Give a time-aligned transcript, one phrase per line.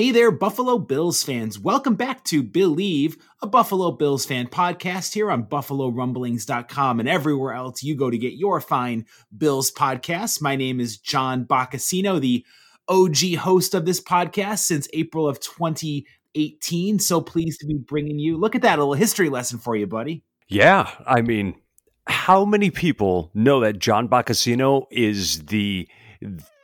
[0.00, 1.58] Hey there, Buffalo Bills fans.
[1.58, 7.82] Welcome back to Believe, a Buffalo Bills fan podcast here on BuffaloRumblings.com and everywhere else
[7.82, 9.04] you go to get your fine
[9.36, 10.40] Bills podcast.
[10.40, 12.46] My name is John Boccacino, the
[12.88, 16.98] OG host of this podcast since April of 2018.
[16.98, 18.38] So pleased to be bringing you.
[18.38, 20.24] Look at that, a little history lesson for you, buddy.
[20.48, 21.60] Yeah, I mean,
[22.06, 25.86] how many people know that John Boccacino is the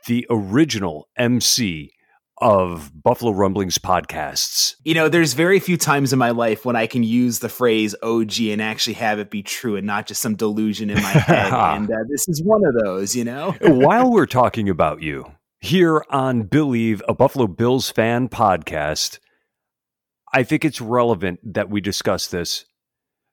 [0.07, 1.91] the original MC
[2.39, 4.75] of Buffalo Rumblings podcasts.
[4.83, 7.95] You know, there's very few times in my life when I can use the phrase
[8.03, 11.51] OG and actually have it be true and not just some delusion in my head.
[11.51, 13.55] and uh, this is one of those, you know?
[13.61, 19.19] While we're talking about you here on Believe, a Buffalo Bills fan podcast,
[20.33, 22.65] I think it's relevant that we discuss this.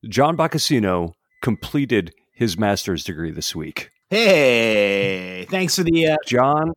[0.08, 3.90] John Boccacino completed his master's degree this week.
[4.10, 6.72] Hey, thanks for the uh, John.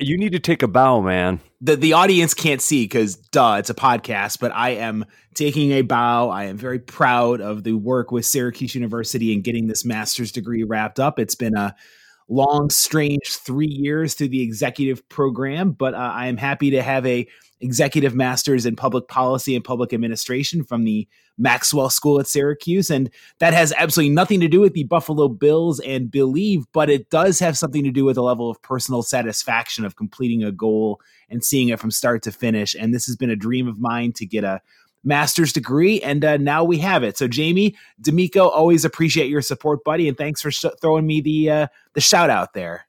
[0.00, 1.40] You need to take a bow, man.
[1.60, 5.82] The the audience can't see because duh, it's a podcast, but I am taking a
[5.82, 6.30] bow.
[6.30, 10.64] I am very proud of the work with Syracuse University and getting this master's degree
[10.64, 11.18] wrapped up.
[11.18, 11.76] It's been a
[12.30, 17.04] long, strange three years through the executive program, but uh, I am happy to have
[17.04, 17.28] a
[17.60, 21.06] executive master's in public policy and public administration from the
[21.40, 22.90] Maxwell School at Syracuse.
[22.90, 27.10] And that has absolutely nothing to do with the Buffalo Bills and Believe, but it
[27.10, 31.00] does have something to do with a level of personal satisfaction of completing a goal
[31.28, 32.76] and seeing it from start to finish.
[32.78, 34.60] And this has been a dream of mine to get a
[35.02, 37.16] master's degree, and uh, now we have it.
[37.16, 41.50] So, Jamie D'Amico, always appreciate your support, buddy, and thanks for sh- throwing me the
[41.50, 42.86] uh, the shout out there.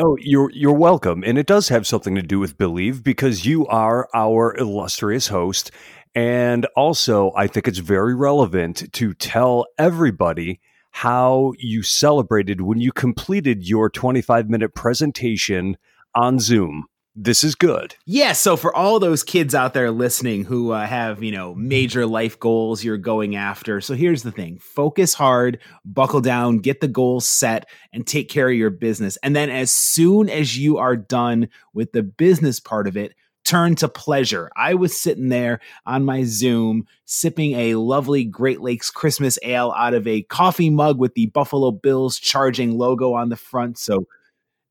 [0.00, 3.66] Oh, you're you're welcome, and it does have something to do with believe because you
[3.66, 5.72] are our illustrious host,
[6.18, 10.58] and also I think it's very relevant to tell everybody
[10.90, 15.76] how you celebrated when you completed your 25 minute presentation
[16.16, 16.86] on Zoom
[17.20, 17.96] this is good.
[18.06, 18.32] Yeah.
[18.32, 22.38] So for all those kids out there listening who uh, have, you know, major life
[22.38, 23.80] goals you're going after.
[23.80, 28.48] So here's the thing focus hard, buckle down, get the goals set, and take care
[28.48, 29.18] of your business.
[29.24, 33.14] And then as soon as you are done with the business part of it,
[33.48, 34.50] turn to pleasure.
[34.56, 39.94] I was sitting there on my Zoom sipping a lovely Great Lakes Christmas ale out
[39.94, 43.78] of a coffee mug with the Buffalo Bills charging logo on the front.
[43.78, 44.06] So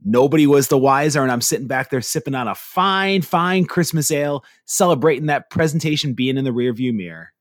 [0.05, 4.11] Nobody was the wiser, and I'm sitting back there sipping on a fine, fine Christmas
[4.11, 7.33] ale, celebrating that presentation being in the rearview mirror.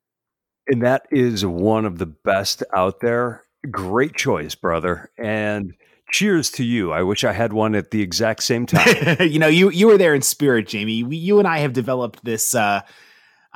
[0.66, 3.44] And that is one of the best out there.
[3.70, 5.10] Great choice, brother.
[5.18, 5.74] And
[6.10, 6.92] cheers to you.
[6.92, 9.16] I wish I had one at the exact same time.
[9.20, 11.02] you know, you you were there in spirit, Jamie.
[11.02, 12.82] We, you and I have developed this uh,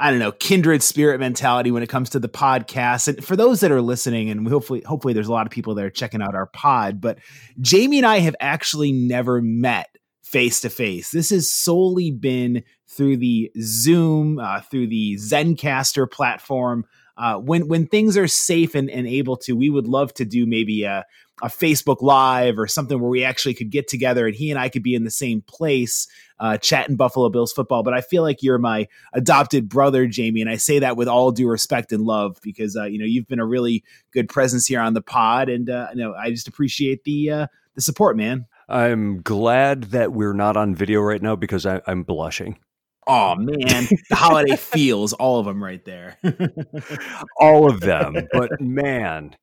[0.01, 3.07] I don't know, kindred spirit mentality when it comes to the podcast.
[3.07, 5.91] And for those that are listening, and hopefully, hopefully there's a lot of people there
[5.91, 7.19] checking out our pod, but
[7.61, 11.11] Jamie and I have actually never met face to face.
[11.11, 16.87] This has solely been through the Zoom, uh, through the Zencastr platform.
[17.21, 20.47] Uh, when when things are safe and, and able to, we would love to do
[20.47, 21.05] maybe a,
[21.43, 24.71] a Facebook Live or something where we actually could get together and he and I
[24.71, 27.83] could be in the same place uh, chatting Buffalo Bills football.
[27.83, 31.31] But I feel like you're my adopted brother, Jamie, and I say that with all
[31.31, 34.81] due respect and love because uh, you know you've been a really good presence here
[34.81, 38.47] on the pod, and uh, you know I just appreciate the uh, the support, man.
[38.67, 42.57] I'm glad that we're not on video right now because I, I'm blushing.
[43.07, 46.19] Oh man, the holiday feels all of them right there.
[47.41, 48.29] all of them.
[48.33, 49.37] But man,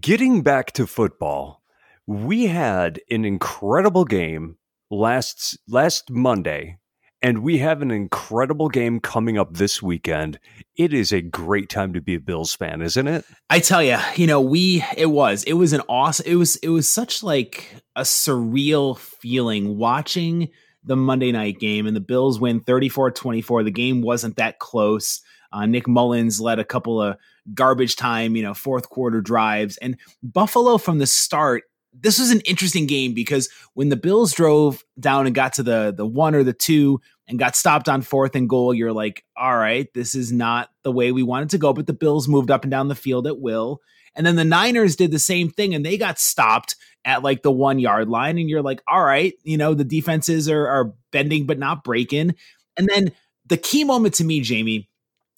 [0.00, 1.62] getting back to football,
[2.06, 4.56] we had an incredible game
[4.90, 6.78] last last Monday
[7.22, 10.38] and we have an incredible game coming up this weekend.
[10.76, 13.24] It is a great time to be a Bills fan, isn't it?
[13.50, 16.68] I tell you, you know, we it was it was an awesome it was it
[16.68, 20.48] was such like a surreal feeling watching
[20.84, 23.64] the Monday night game and the Bills win 34-24.
[23.64, 25.20] The game wasn't that close.
[25.52, 27.16] Uh, Nick Mullens led a couple of
[27.54, 29.76] garbage time, you know, fourth quarter drives.
[29.78, 34.84] And Buffalo from the start, this was an interesting game because when the Bills drove
[34.98, 38.36] down and got to the the one or the two and got stopped on fourth
[38.36, 41.72] and goal, you're like, all right, this is not the way we wanted to go.
[41.72, 43.80] But the Bills moved up and down the field at will.
[44.14, 47.52] And then the Niners did the same thing and they got stopped at like the
[47.52, 48.38] one yard line.
[48.38, 52.34] And you're like, all right, you know, the defenses are, are bending but not breaking.
[52.76, 53.12] And then
[53.46, 54.88] the key moment to me, Jamie,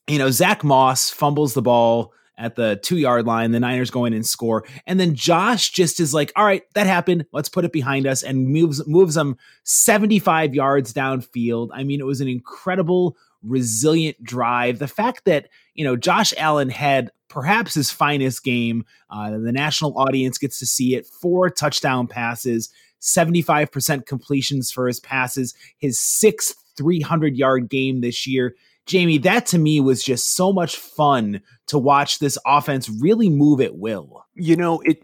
[0.09, 3.53] you know, Zach Moss fumbles the ball at the two yard line.
[3.53, 4.65] The Niners go in and score.
[4.87, 7.27] And then Josh just is like, all right, that happened.
[7.33, 11.71] Let's put it behind us and moves moves them 75 yards downfield.
[11.73, 14.79] I mean, it was an incredible, resilient drive.
[14.79, 18.85] The fact that, you know, Josh Allen had perhaps his finest game.
[19.11, 21.06] Uh, the national audience gets to see it.
[21.06, 28.55] Four touchdown passes, 75% completions for his passes, his sixth 300 yard game this year.
[28.85, 33.61] Jamie, that to me was just so much fun to watch this offense really move
[33.61, 34.27] at will.
[34.35, 35.03] You know, it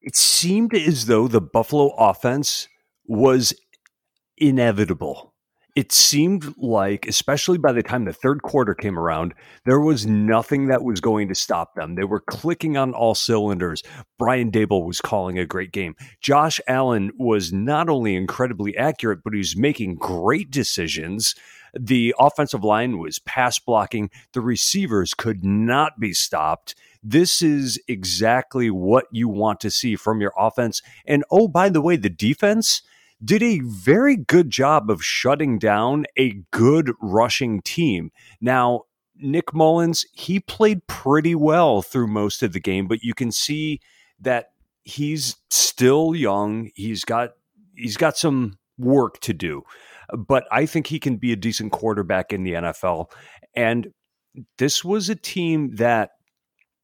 [0.00, 2.68] it seemed as though the Buffalo offense
[3.04, 3.52] was
[4.38, 5.34] inevitable.
[5.76, 9.34] It seemed like, especially by the time the third quarter came around,
[9.66, 11.96] there was nothing that was going to stop them.
[11.96, 13.82] They were clicking on all cylinders.
[14.18, 15.94] Brian Daboll was calling a great game.
[16.22, 21.34] Josh Allen was not only incredibly accurate, but he was making great decisions.
[21.78, 24.08] The offensive line was pass blocking.
[24.32, 26.74] The receivers could not be stopped.
[27.02, 30.80] This is exactly what you want to see from your offense.
[31.04, 32.80] And oh, by the way, the defense
[33.24, 38.10] did a very good job of shutting down a good rushing team.
[38.40, 38.82] Now,
[39.16, 43.80] Nick Mullens, he played pretty well through most of the game, but you can see
[44.20, 44.50] that
[44.84, 46.70] he's still young.
[46.74, 47.30] He's got
[47.74, 49.64] he's got some work to do
[50.14, 53.10] but I think he can be a decent quarterback in the NFL.
[53.54, 53.88] And
[54.58, 56.10] this was a team that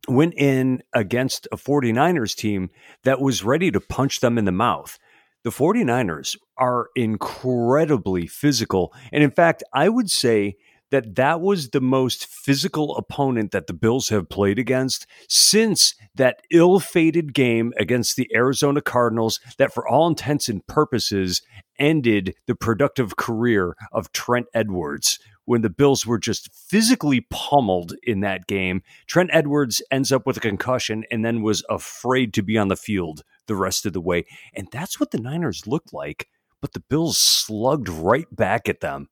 [0.09, 2.71] went in against a 49ers team
[3.05, 4.99] that was ready to punch them in the mouth.
[5.45, 8.95] The 49ers are incredibly physical.
[9.13, 10.57] And in fact, I would say
[10.93, 16.43] that that was the most physical opponent that the Bills have played against since that
[16.53, 21.41] ill fated game against the Arizona Cardinals, that for all intents and purposes
[21.79, 25.19] ended the productive career of Trent Edwards.
[25.47, 30.37] When the Bills were just physically pummeled in that game, Trent Edwards ends up with
[30.37, 34.01] a concussion and then was afraid to be on the field the rest of the
[34.01, 34.27] way.
[34.55, 36.29] And that's what the Niners looked like.
[36.61, 39.09] But the Bills slugged right back at them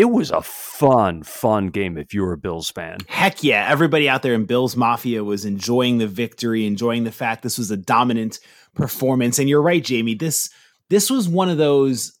[0.00, 3.00] it was a fun, fun game if you were a Bills fan.
[3.06, 3.66] Heck yeah.
[3.68, 7.70] Everybody out there in Bills Mafia was enjoying the victory, enjoying the fact this was
[7.70, 8.40] a dominant
[8.74, 9.38] performance.
[9.38, 10.14] And you're right, Jamie.
[10.14, 10.48] This
[10.88, 12.18] this was one of those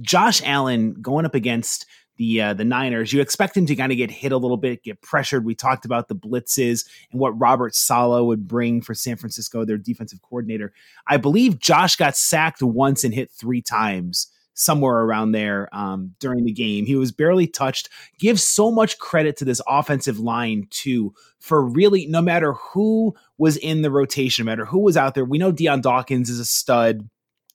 [0.00, 1.86] Josh Allen going up against
[2.16, 3.12] the uh, the Niners.
[3.12, 5.44] You expect him to kind of get hit a little bit, get pressured.
[5.44, 9.78] We talked about the blitzes and what Robert Saleh would bring for San Francisco, their
[9.78, 10.72] defensive coordinator.
[11.08, 16.44] I believe Josh got sacked once and hit three times somewhere around there um, during
[16.44, 16.86] the game.
[16.86, 17.88] He was barely touched.
[18.18, 23.56] Give so much credit to this offensive line too for really no matter who was
[23.58, 25.24] in the rotation, no matter who was out there.
[25.24, 27.08] We know Dion Dawkins is a stud.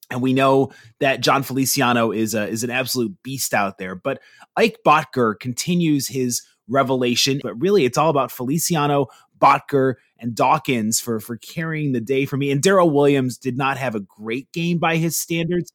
[0.10, 3.96] And we know that Jon Feliciano is a, is an absolute beast out there.
[3.96, 4.20] But
[4.58, 7.40] Ike Boettger continues his revelation.
[7.42, 9.08] But really, it's all about Feliciano,
[9.40, 12.52] Boettger, and Dawkins for for carrying the day for me.
[12.52, 15.72] And Daryl Williams did not have a great game by his standards,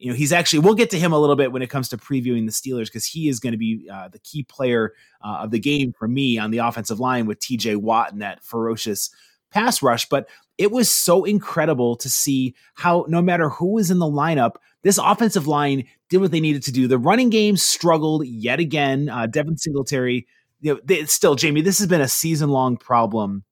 [0.00, 1.98] you know, he's actually, we'll get to him a little bit when it comes to
[1.98, 5.50] previewing the Steelers because he is going to be uh, the key player uh, of
[5.50, 9.10] the game for me on the offensive line with TJ Watt and that ferocious
[9.50, 10.08] pass rush.
[10.08, 10.26] But
[10.56, 14.96] it was so incredible to see how, no matter who was in the lineup, this
[14.96, 16.88] offensive line did what they needed to do.
[16.88, 19.10] The running game struggled yet again.
[19.10, 20.26] Uh, Devin Singletary,
[20.60, 23.44] you know, they, still, Jamie, this has been a season long problem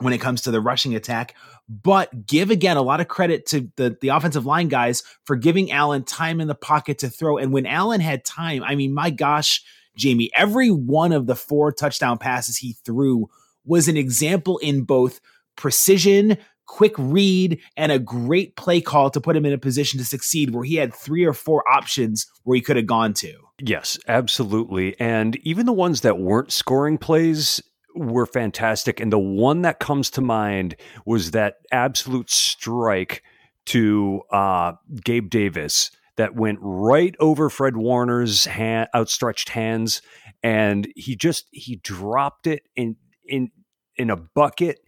[0.00, 1.34] when it comes to the rushing attack.
[1.68, 5.72] But give again a lot of credit to the, the offensive line guys for giving
[5.72, 7.38] Allen time in the pocket to throw.
[7.38, 9.62] And when Allen had time, I mean, my gosh,
[9.96, 13.28] Jamie, every one of the four touchdown passes he threw
[13.64, 15.20] was an example in both
[15.56, 20.04] precision, quick read, and a great play call to put him in a position to
[20.04, 23.32] succeed where he had three or four options where he could have gone to.
[23.60, 24.98] Yes, absolutely.
[24.98, 27.62] And even the ones that weren't scoring plays,
[27.94, 29.00] were fantastic.
[29.00, 33.22] And the one that comes to mind was that absolute strike
[33.66, 34.72] to uh,
[35.04, 40.02] Gabe Davis that went right over Fred Warner's hand, outstretched hands,
[40.42, 42.96] and he just he dropped it in
[43.26, 43.50] in
[43.96, 44.80] in a bucket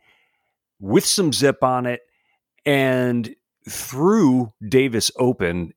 [0.79, 2.03] with some zip on it,
[2.65, 3.35] and
[3.69, 5.73] threw Davis open.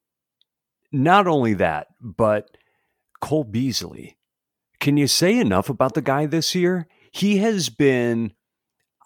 [0.91, 2.50] Not only that, but
[3.21, 4.17] Cole Beasley.
[4.79, 6.88] Can you say enough about the guy this year?
[7.11, 8.33] He has been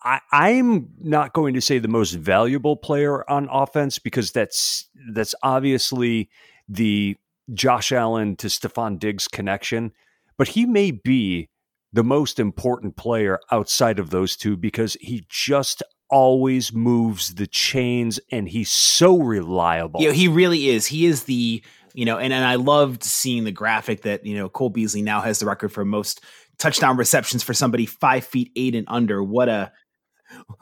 [0.03, 5.33] I, I'm not going to say the most valuable player on offense because that's that's
[5.41, 6.29] obviously
[6.67, 7.15] the
[7.53, 9.91] Josh Allen to Stefon Diggs connection,
[10.37, 11.49] but he may be
[11.91, 18.19] the most important player outside of those two because he just always moves the chains
[18.31, 20.01] and he's so reliable.
[20.01, 20.87] Yeah, he really is.
[20.87, 24.49] He is the, you know, and, and I loved seeing the graphic that, you know,
[24.49, 26.21] Cole Beasley now has the record for most
[26.57, 29.23] touchdown receptions for somebody five feet eight and under.
[29.23, 29.71] What a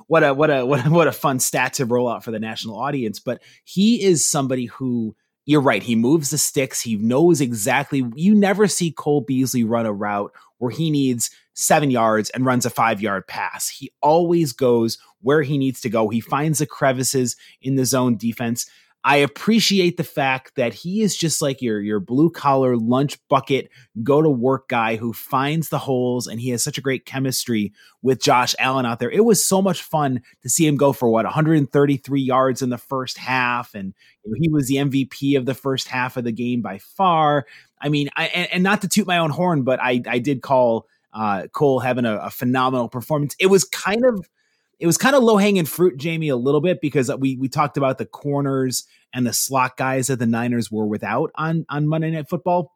[0.08, 2.40] what a what a what a, what a fun stat to roll out for the
[2.40, 3.20] national audience.
[3.20, 5.82] But he is somebody who you're right.
[5.82, 6.82] He moves the sticks.
[6.82, 8.06] He knows exactly.
[8.16, 12.66] You never see Cole Beasley run a route where he needs seven yards and runs
[12.66, 13.68] a five yard pass.
[13.68, 16.10] He always goes where he needs to go.
[16.10, 18.70] He finds the crevices in the zone defense.
[19.04, 23.70] I appreciate the fact that he is just like your your blue collar lunch bucket
[24.04, 27.74] go to work guy who finds the holes and he has such a great chemistry
[28.04, 29.10] with Josh Allen out there.
[29.10, 32.78] It was so much fun to see him go for what 133 yards in the
[32.78, 33.94] first half and
[34.24, 37.48] you know, he was the MVP of the first half of the game by far.
[37.82, 40.44] I mean, I, and, and, not to toot my own horn, but I I did
[40.44, 43.36] call uh, Cole having a, a phenomenal performance.
[43.40, 44.30] It was kind of
[44.82, 47.78] it was kind of low hanging fruit, Jamie, a little bit because we we talked
[47.78, 48.84] about the corners
[49.14, 52.74] and the slot guys that the Niners were without on on Monday Night Football.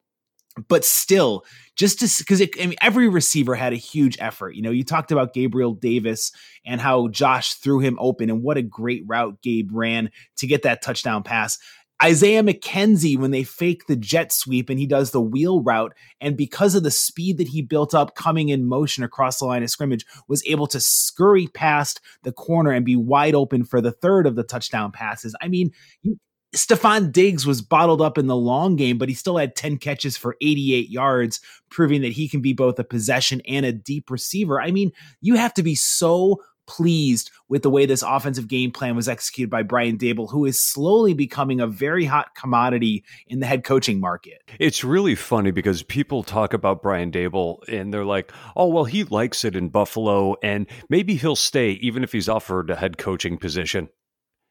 [0.70, 1.44] But still,
[1.76, 4.56] just because I mean, every receiver had a huge effort.
[4.56, 6.32] You know, you talked about Gabriel Davis
[6.64, 10.62] and how Josh threw him open, and what a great route Gabe ran to get
[10.62, 11.58] that touchdown pass.
[12.04, 15.94] Isaiah McKenzie when they fake the jet sweep and he does the wheel route.
[16.20, 19.64] And because of the speed that he built up coming in motion across the line
[19.64, 23.94] of scrimmage, was able to scurry past the corner and be wide open for the
[23.94, 25.36] third of the touchdown passes.
[25.42, 25.72] I mean,
[26.02, 26.18] you,
[26.56, 30.16] Stefon Diggs was bottled up in the long game, but he still had 10 catches
[30.16, 34.62] for 88 yards, proving that he can be both a possession and a deep receiver.
[34.62, 38.96] I mean, you have to be so pleased with the way this offensive game plan
[38.96, 43.46] was executed by Brian Daboll, who is slowly becoming a very hot commodity in the
[43.46, 44.42] head coaching market.
[44.60, 49.04] It's really funny because people talk about Brian Daboll and they're like, oh, well, he
[49.06, 53.38] likes it in Buffalo and maybe he'll stay even if he's offered a head coaching
[53.38, 53.90] position.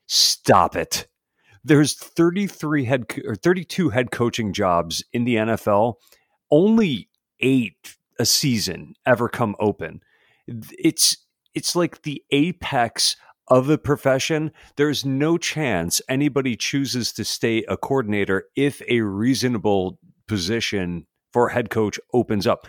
[0.06, 1.06] Stop it.
[1.64, 5.94] There's 33 head or 32 head coaching jobs in the NFL.
[6.50, 7.08] Only
[7.40, 10.00] eight a season ever come open.
[10.46, 11.16] It's
[11.54, 13.16] it's like the apex
[13.48, 14.50] of the profession.
[14.76, 21.70] There's no chance anybody chooses to stay a coordinator if a reasonable position for head
[21.70, 22.66] coach opens up.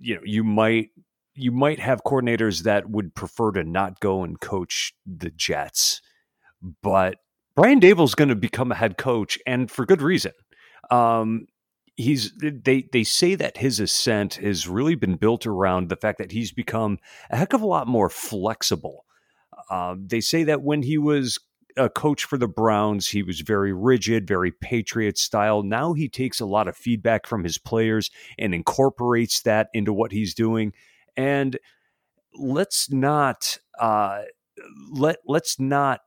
[0.00, 0.90] You know, you might
[1.34, 6.02] you might have coordinators that would prefer to not go and coach the Jets,
[6.82, 7.18] but
[7.54, 10.32] Brian Daboll's going to become a head coach, and for good reason.
[10.90, 11.46] Um,
[11.98, 16.30] he's they they say that his ascent has really been built around the fact that
[16.32, 19.04] he's become a heck of a lot more flexible.
[19.68, 21.38] Uh, they say that when he was
[21.76, 25.62] a coach for the Browns, he was very rigid, very Patriot style.
[25.62, 30.12] Now he takes a lot of feedback from his players and incorporates that into what
[30.12, 30.72] he's doing.
[31.16, 31.58] And
[32.32, 34.22] let's not uh,
[34.92, 36.00] let let's not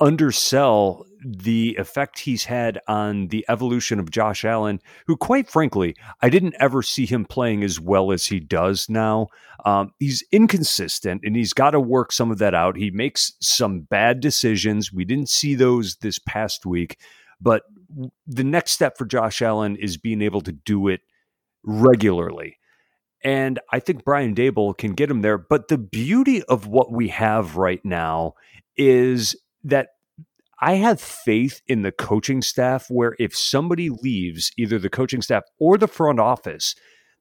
[0.00, 6.28] undersell the effect he's had on the evolution of Josh Allen, who, quite frankly, I
[6.28, 9.28] didn't ever see him playing as well as he does now.
[9.64, 12.76] Um, he's inconsistent and he's got to work some of that out.
[12.76, 14.92] He makes some bad decisions.
[14.92, 16.98] We didn't see those this past week,
[17.40, 17.62] but
[18.26, 21.00] the next step for Josh Allen is being able to do it
[21.64, 22.58] regularly.
[23.24, 25.38] And I think Brian Daboll can get him there.
[25.38, 28.34] But the beauty of what we have right now
[28.76, 29.34] is
[29.64, 29.88] that
[30.60, 35.44] I have faith in the coaching staff where if somebody leaves, either the coaching staff
[35.58, 36.74] or the front office,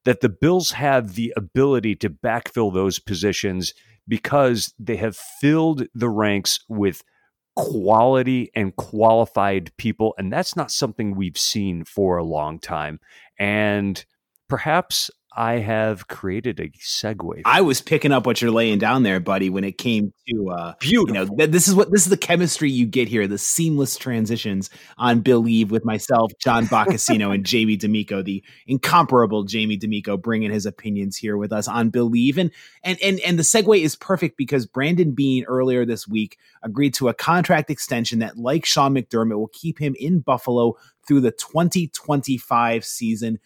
[0.06, 3.74] that the Bills have the ability to backfill those positions
[4.08, 7.03] because they have filled the ranks with
[7.56, 10.13] quality and qualified people.
[10.17, 13.00] And that's not something we've seen for a long time.
[13.38, 14.03] And
[14.48, 17.44] perhaps I have created a segue.
[17.46, 20.74] I was picking up what you're laying down there, buddy, when it came to uh
[20.79, 21.08] Beautiful.
[21.08, 23.98] you know, th- this is what this is the chemistry you get here, the seamless
[23.98, 30.51] transitions on Believe with myself, John Boccacino, and Jamie D'Amico, the incomparable Jamie D'Amico bringing
[30.51, 32.50] his opinions here with us on Believe, And
[32.84, 37.10] and and and the segue is perfect because Brandon Beane earlier this week agreed to
[37.10, 40.77] a contract extension that, like Sean McDermott, will keep him in Buffalo
[41.08, 43.38] through the 2025 season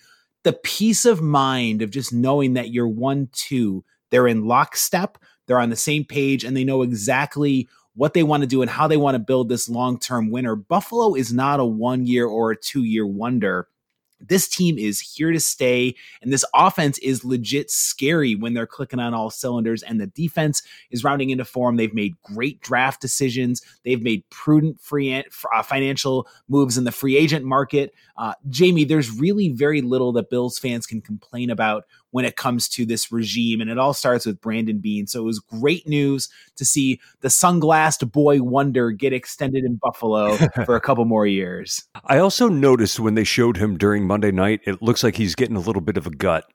[0.43, 5.17] the peace of mind of just knowing that you're one, two, they're in lockstep,
[5.47, 8.71] they're on the same page, and they know exactly what they want to do and
[8.71, 10.55] how they want to build this long term winner.
[10.55, 13.67] Buffalo is not a one year or a two year wonder
[14.27, 18.99] this team is here to stay and this offense is legit scary when they're clicking
[18.99, 20.61] on all cylinders and the defense
[20.91, 21.77] is rounding into form.
[21.77, 23.61] They've made great draft decisions.
[23.83, 27.93] They've made prudent free uh, financial moves in the free agent market.
[28.17, 32.69] Uh, jamie there's really very little that bills fans can complain about when it comes
[32.69, 33.61] to this regime.
[33.61, 35.07] And it all starts with Brandon Beane.
[35.07, 40.35] So it was great news to see the sunglassed boy wonder get extended in Buffalo
[40.65, 41.83] for a couple more years.
[42.05, 45.55] I also noticed when they showed him during Monday night, it looks like he's getting
[45.55, 46.45] a little bit of a gut.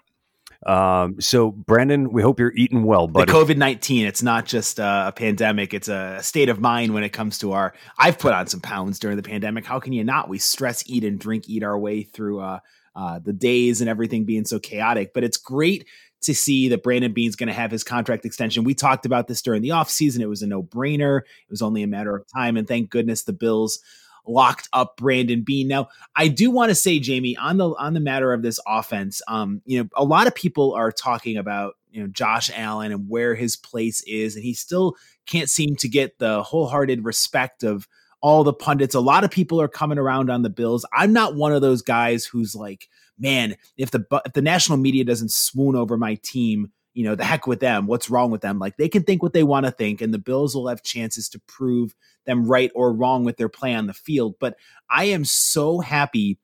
[0.65, 3.31] Um, so Brandon, we hope you're eating well, buddy.
[3.31, 7.11] The COVID nineteen, it's not just a pandemic; it's a state of mind when it
[7.11, 7.75] comes to our.
[7.99, 9.65] I've put on some pounds during the pandemic.
[9.65, 10.29] How can you not?
[10.29, 12.61] We stress eat and drink eat our way through uh,
[12.97, 15.13] uh, the days and everything being so chaotic.
[15.15, 15.87] But it's great
[16.23, 18.65] to see that Brandon Beane's going to have his contract extension.
[18.65, 20.21] We talked about this during the offseason.
[20.21, 21.19] It was a no brainer.
[21.21, 22.57] It was only a matter of time.
[22.57, 23.79] And thank goodness the Bills
[24.27, 25.69] locked up Brandon Beane.
[25.69, 29.23] Now, I do want to say, Jamie, on the on the matter of this offense,
[29.29, 33.09] um, you know, a lot of people are talking about you know Josh Allen and
[33.09, 37.87] where his place is, and he still can't seem to get the wholehearted respect of
[38.21, 38.95] all the pundits.
[38.95, 40.85] A lot of people are coming around on the Bills.
[40.93, 45.05] I'm not one of those guys who's like, man, if the if the national media
[45.05, 47.87] doesn't swoon over my team, you know, the heck with them.
[47.87, 48.59] What's wrong with them?
[48.59, 51.29] Like they can think what they want to think, and the Bills will have chances
[51.31, 51.95] to prove
[52.25, 54.35] them right or wrong with their play on the field.
[54.41, 54.57] But
[54.91, 56.39] I am so happy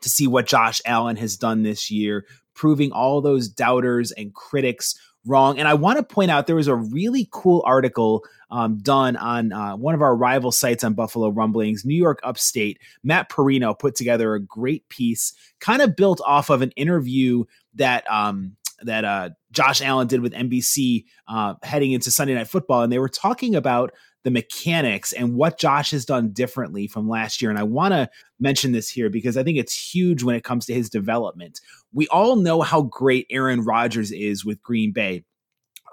[0.00, 4.94] to see what Josh Allen has done this year, proving all those doubters and critics
[5.28, 5.58] wrong.
[5.58, 9.52] And I want to point out there was a really cool article um, done on
[9.52, 12.80] uh, one of our rival sites on Buffalo Rumblings, New York Upstate.
[13.02, 17.44] Matt Parrino put together a great piece, kind of built off of an interview
[17.74, 22.82] that um, that uh, Josh Allen did with NBC uh, heading into Sunday Night Football,
[22.82, 23.92] and they were talking about
[24.24, 27.50] the mechanics and what Josh has done differently from last year.
[27.50, 28.08] And I want to
[28.40, 31.60] mention this here because I think it's huge when it comes to his development.
[31.92, 35.24] We all know how great Aaron Rodgers is with Green Bay,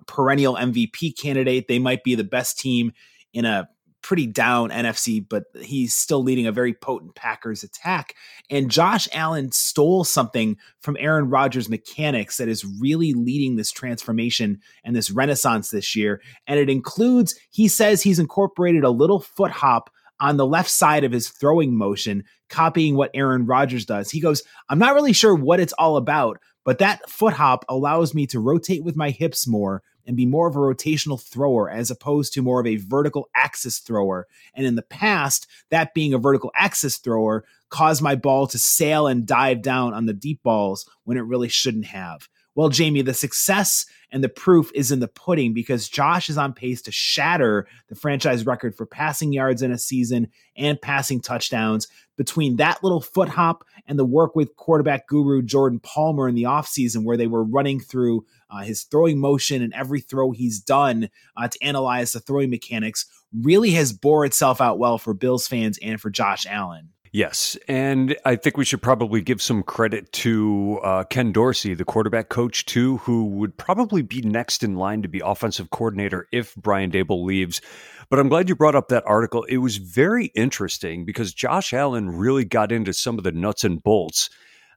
[0.07, 1.67] perennial MVP candidate.
[1.67, 2.93] They might be the best team
[3.33, 3.69] in a
[4.05, 8.13] pretty down NFC, but he's still leading a very potent Packers attack.
[8.51, 14.59] And Josh Allen stole something from Aaron Rodgers' mechanics that is really leading this transformation
[14.83, 16.21] and this renaissance this year.
[16.45, 21.03] And it includes, he says he's incorporated a little foot hop on the left side
[21.03, 24.11] of his throwing motion, copying what Aaron Rodgers does.
[24.11, 28.13] He goes, I'm not really sure what it's all about, but that foot hop allows
[28.13, 31.91] me to rotate with my hips more and be more of a rotational thrower as
[31.91, 34.27] opposed to more of a vertical axis thrower.
[34.53, 39.07] And in the past, that being a vertical axis thrower caused my ball to sail
[39.07, 42.29] and dive down on the deep balls when it really shouldn't have.
[42.55, 46.53] Well, Jamie, the success and the proof is in the pudding because Josh is on
[46.53, 51.89] pace to shatter the franchise record for passing yards in a season and passing touchdowns.
[52.15, 56.43] Between that little foot hop and the work with quarterback guru Jordan Palmer in the
[56.43, 61.09] offseason, where they were running through uh, his throwing motion and every throw he's done
[61.37, 65.77] uh, to analyze the throwing mechanics, really has bore itself out well for Bills fans
[65.81, 66.89] and for Josh Allen.
[67.15, 71.85] Yes, and I think we should probably give some credit to uh, Ken Dorsey, the
[71.85, 76.53] quarterback coach, too, who would probably be next in line to be offensive coordinator if
[76.55, 77.61] Brian Daboll leaves.
[78.09, 79.43] But I'm glad you brought up that article.
[79.45, 83.81] It was very interesting because Josh Allen really got into some of the nuts and
[83.81, 84.29] bolts.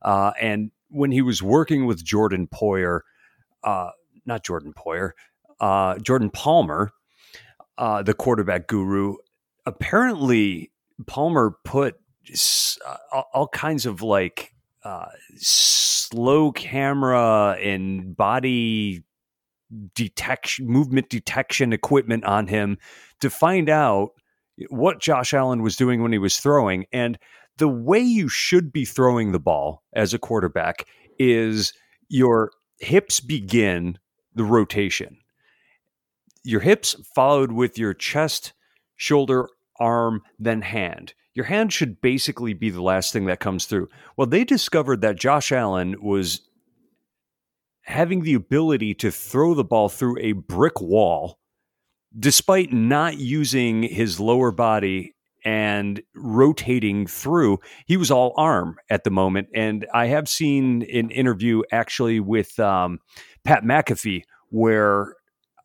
[0.03, 3.01] Uh, and when he was working with Jordan Poyer,
[3.65, 3.91] uh,
[4.27, 5.13] not Jordan Poyer,
[5.61, 6.93] uh, Jordan Palmer,
[7.77, 9.17] uh, the quarterback guru,
[9.67, 10.71] apparently
[11.07, 11.97] Palmer put
[12.85, 14.53] uh, all kinds of like
[14.85, 19.05] uh, slow camera and body
[19.95, 22.79] detection, movement detection equipment on him
[23.21, 24.11] to find out
[24.71, 26.87] what Josh Allen was doing when he was throwing.
[26.93, 27.19] And
[27.59, 30.87] the way you should be throwing the ball as a quarterback
[31.19, 31.73] is
[32.09, 33.99] your hips begin
[34.35, 35.19] the rotation.
[36.45, 38.53] Your hips followed with your chest,
[38.97, 43.89] shoulder, arm, then hand your hand should basically be the last thing that comes through.
[44.17, 46.41] Well, they discovered that Josh Allen was
[47.83, 51.39] having the ability to throw the ball through a brick wall
[52.19, 57.59] despite not using his lower body and rotating through.
[57.87, 59.49] He was all arm at the moment.
[59.55, 62.99] And I have seen an interview actually with um,
[63.45, 65.15] Pat McAfee where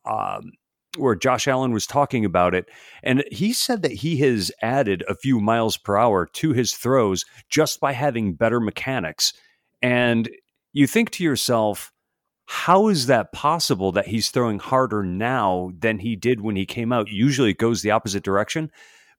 [0.06, 0.52] um,
[0.98, 2.70] where Josh Allen was talking about it.
[3.02, 7.26] And he said that he has added a few miles per hour to his throws
[7.50, 9.34] just by having better mechanics.
[9.82, 10.30] And
[10.72, 11.92] you think to yourself,
[12.46, 16.92] how is that possible that he's throwing harder now than he did when he came
[16.92, 17.10] out?
[17.10, 18.70] Usually it goes the opposite direction,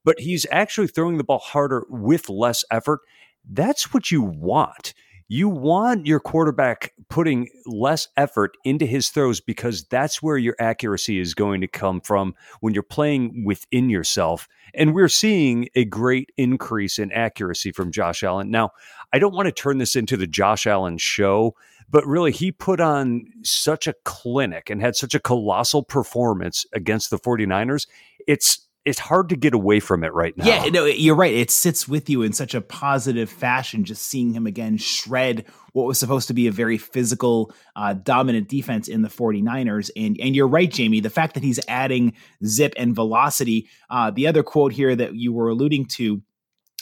[0.04, 3.00] but he's actually throwing the ball harder with less effort.
[3.48, 4.94] That's what you want.
[5.28, 11.18] you want your quarterback putting less effort into his throws because that's where your accuracy
[11.18, 14.46] is going to come from when you're playing within yourself.
[14.74, 18.50] And we're seeing a great increase in accuracy from Josh Allen.
[18.50, 18.70] Now,
[19.12, 21.54] I don't want to turn this into the Josh Allen show,
[21.88, 27.10] but really, he put on such a clinic and had such a colossal performance against
[27.10, 27.86] the 49ers.
[28.26, 30.44] It's it's hard to get away from it right now.
[30.44, 31.32] Yeah, no, you're right.
[31.32, 33.84] It sits with you in such a positive fashion.
[33.84, 38.48] Just seeing him again shred what was supposed to be a very physical, uh, dominant
[38.48, 39.90] defense in the 49ers.
[39.96, 41.00] And and you're right, Jamie.
[41.00, 43.68] The fact that he's adding zip and velocity.
[43.88, 46.22] Uh, the other quote here that you were alluding to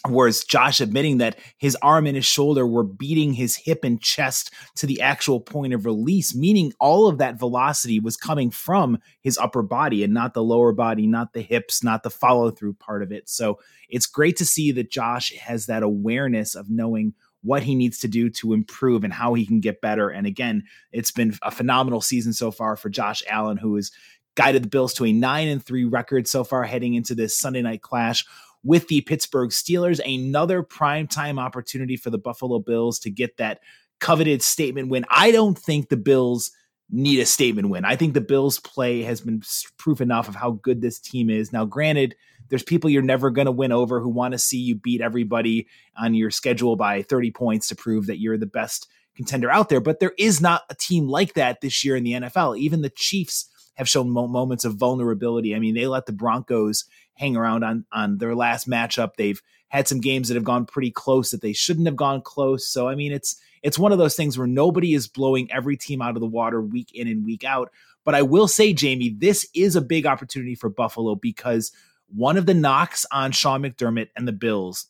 [0.09, 4.53] was Josh admitting that his arm and his shoulder were beating his hip and chest
[4.77, 9.39] to the actual point of release, meaning all of that velocity was coming from his
[9.39, 13.03] upper body and not the lower body, not the hips, not the follow through part
[13.03, 13.29] of it.
[13.29, 17.99] So it's great to see that Josh has that awareness of knowing what he needs
[18.01, 20.09] to do to improve and how he can get better.
[20.09, 23.91] And again, it's been a phenomenal season so far for Josh Allen, who has
[24.35, 27.63] guided the Bills to a nine and three record so far heading into this Sunday
[27.63, 28.25] night clash
[28.65, 30.01] with the Pittsburgh Steelers.
[30.05, 33.61] Another primetime opportunity for the Buffalo Bills to get that
[34.01, 35.05] coveted statement win.
[35.11, 36.51] I don't think the Bills
[36.91, 37.85] need a statement win.
[37.85, 39.43] I think the Bills play has been
[39.79, 41.53] proof enough of how good this team is.
[41.53, 42.15] Now, granted,
[42.49, 45.69] there's people you're never going to win over who want to see you beat everybody
[45.97, 49.81] on your schedule by 30 points to prove that you're the best contender out there,
[49.81, 52.59] but there is not a team like that this year in the NFL.
[52.59, 55.55] Even the Chiefs have shown mo- moments of vulnerability.
[55.55, 59.17] I mean, they let the Broncos hang around on on their last matchup.
[59.17, 62.67] They've had some games that have gone pretty close that they shouldn't have gone close.
[62.67, 66.03] So I mean, it's it's one of those things where nobody is blowing every team
[66.03, 67.71] out of the water week in and week out.
[68.05, 71.73] But I will say, Jamie, this is a big opportunity for Buffalo because
[72.09, 74.87] one of the knocks on Sean McDermott and the Bills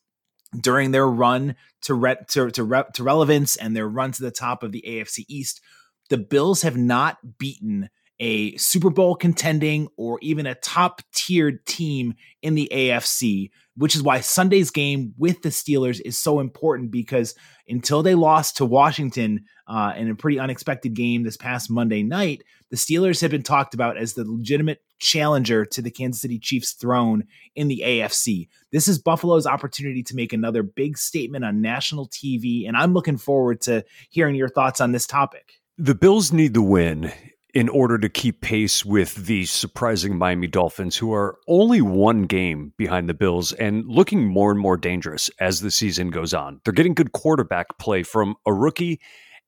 [0.59, 4.31] during their run to re- to to, re- to relevance and their run to the
[4.31, 5.61] top of the AFC East,
[6.09, 12.15] the Bills have not beaten a Super Bowl contending or even a top tiered team
[12.43, 17.35] in the AFC, which is why Sunday's game with the Steelers is so important because
[17.69, 22.43] until they lost to Washington uh, in a pretty unexpected game this past Monday night,
[22.71, 26.73] the Steelers have been talked about as the legitimate challenger to the Kansas City Chiefs
[26.73, 27.25] throne
[27.57, 28.49] in the AFC.
[28.71, 33.17] This is Buffalo's opportunity to make another big statement on national TV, and I'm looking
[33.17, 35.55] forward to hearing your thoughts on this topic.
[35.79, 37.13] The Bills need the win
[37.55, 42.73] in order to keep pace with the surprising Miami Dolphins, who are only one game
[42.79, 46.61] behind the Bills and looking more and more dangerous as the season goes on.
[46.65, 49.01] They're getting good quarterback play from a rookie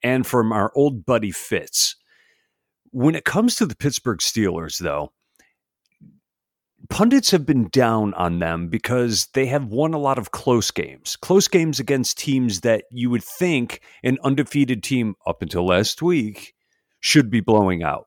[0.03, 1.97] and from our old buddy Fitz.
[2.91, 5.13] When it comes to the Pittsburgh Steelers, though,
[6.91, 11.17] pundits have been down on them because they have won a lot of close games.
[11.17, 16.55] Close games against teams that you would think an undefeated team up until last week
[17.05, 18.07] should be blowing out.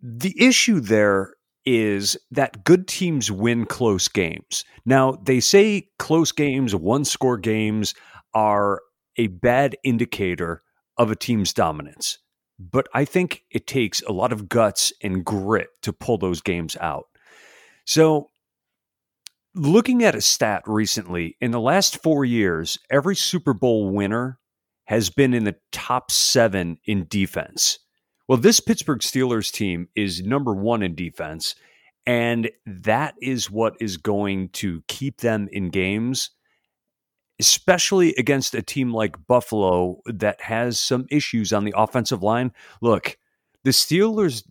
[0.00, 1.34] The issue there
[1.66, 4.64] is that good teams win close games.
[4.86, 7.92] Now, they say close games, one score games
[8.34, 8.82] are
[9.16, 10.62] a bad indicator
[10.96, 12.18] of a team's dominance.
[12.56, 16.76] But I think it takes a lot of guts and grit to pull those games
[16.80, 17.06] out.
[17.84, 18.28] So,
[19.56, 24.38] looking at a stat recently, in the last four years, every Super Bowl winner
[24.92, 27.78] has been in the top seven in defense.
[28.28, 31.54] Well, this Pittsburgh Steelers team is number one in defense,
[32.04, 36.28] and that is what is going to keep them in games,
[37.40, 42.52] especially against a team like Buffalo that has some issues on the offensive line.
[42.82, 43.16] Look,
[43.64, 44.42] the Steelers'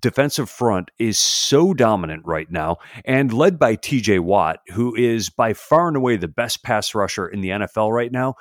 [0.00, 5.52] defensive front is so dominant right now and led by TJ Watt, who is by
[5.52, 8.36] far and away the best pass rusher in the NFL right now.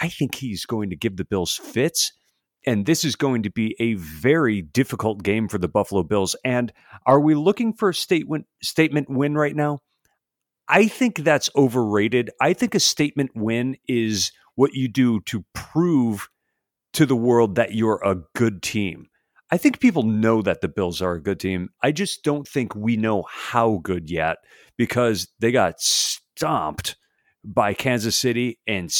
[0.00, 2.12] I think he's going to give the Bills fits.
[2.66, 6.36] And this is going to be a very difficult game for the Buffalo Bills.
[6.44, 6.72] And
[7.06, 9.80] are we looking for a statement statement win right now?
[10.68, 12.30] I think that's overrated.
[12.40, 16.28] I think a statement win is what you do to prove
[16.92, 19.06] to the world that you're a good team.
[19.50, 21.70] I think people know that the Bills are a good team.
[21.82, 24.36] I just don't think we know how good yet
[24.76, 26.96] because they got stomped
[27.44, 28.92] by Kansas City and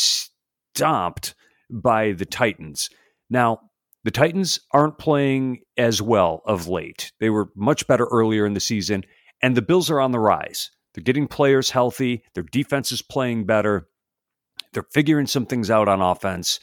[0.81, 1.35] stomped
[1.71, 2.89] by the Titans.
[3.29, 3.61] Now,
[4.03, 7.13] the Titans aren't playing as well of late.
[7.21, 9.05] They were much better earlier in the season,
[9.43, 10.71] and the Bills are on the rise.
[10.95, 13.89] They're getting players healthy, their defense is playing better,
[14.73, 16.61] they're figuring some things out on offense.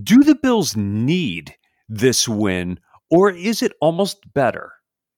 [0.00, 1.56] Do the Bills need
[1.88, 2.78] this win,
[3.10, 4.72] or is it almost better?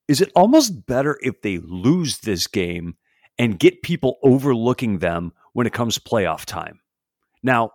[0.07, 2.95] Is it almost better if they lose this game
[3.37, 6.79] and get people overlooking them when it comes playoff time?
[7.43, 7.71] Now,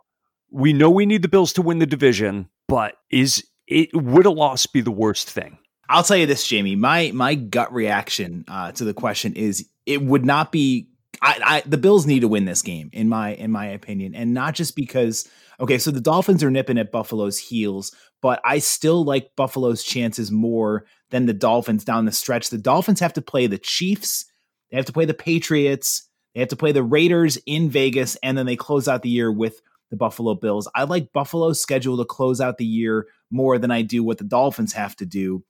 [0.54, 4.30] We know we need the Bills to win the division, but is it would a
[4.30, 5.58] loss be the worst thing?
[5.88, 6.76] I'll tell you this, Jamie.
[6.76, 10.88] My my gut reaction uh, to the question is it would not be.
[11.20, 14.32] I, I the Bills need to win this game in my in my opinion, and
[14.32, 15.28] not just because.
[15.58, 20.30] Okay, so the Dolphins are nipping at Buffalo's heels, but I still like Buffalo's chances
[20.30, 22.50] more than the Dolphins down the stretch.
[22.50, 24.24] The Dolphins have to play the Chiefs,
[24.70, 28.36] they have to play the Patriots, they have to play the Raiders in Vegas, and
[28.36, 30.68] then they close out the year with the Buffalo Bills.
[30.74, 34.24] I like Buffalo's schedule to close out the year more than I do what the
[34.24, 35.44] Dolphins have to do.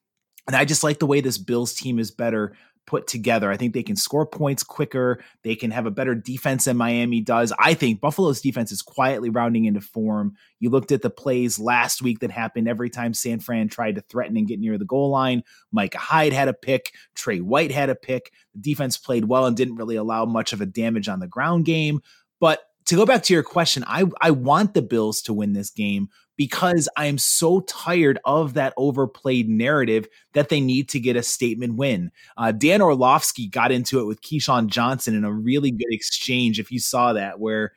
[0.47, 2.55] And I just like the way this Bills team is better
[2.87, 3.51] put together.
[3.51, 5.23] I think they can score points quicker.
[5.43, 7.53] They can have a better defense than Miami does.
[7.59, 10.35] I think Buffalo's defense is quietly rounding into form.
[10.61, 14.01] You looked at the plays last week that happened every time San Fran tried to
[14.03, 15.43] threaten and get near the goal line.
[15.73, 16.93] Micah Hyde had a pick.
[17.15, 18.33] Trey White had a pick.
[18.55, 21.65] The defense played well and didn't really allow much of a damage on the ground
[21.65, 22.01] game.
[22.41, 25.71] But to go back to your question, I, I want the Bills to win this
[25.71, 31.17] game because I am so tired of that overplayed narrative that they need to get
[31.17, 32.11] a statement win.
[32.37, 36.59] Uh, Dan Orlovsky got into it with Keyshawn Johnson in a really good exchange.
[36.59, 37.73] If you saw that, where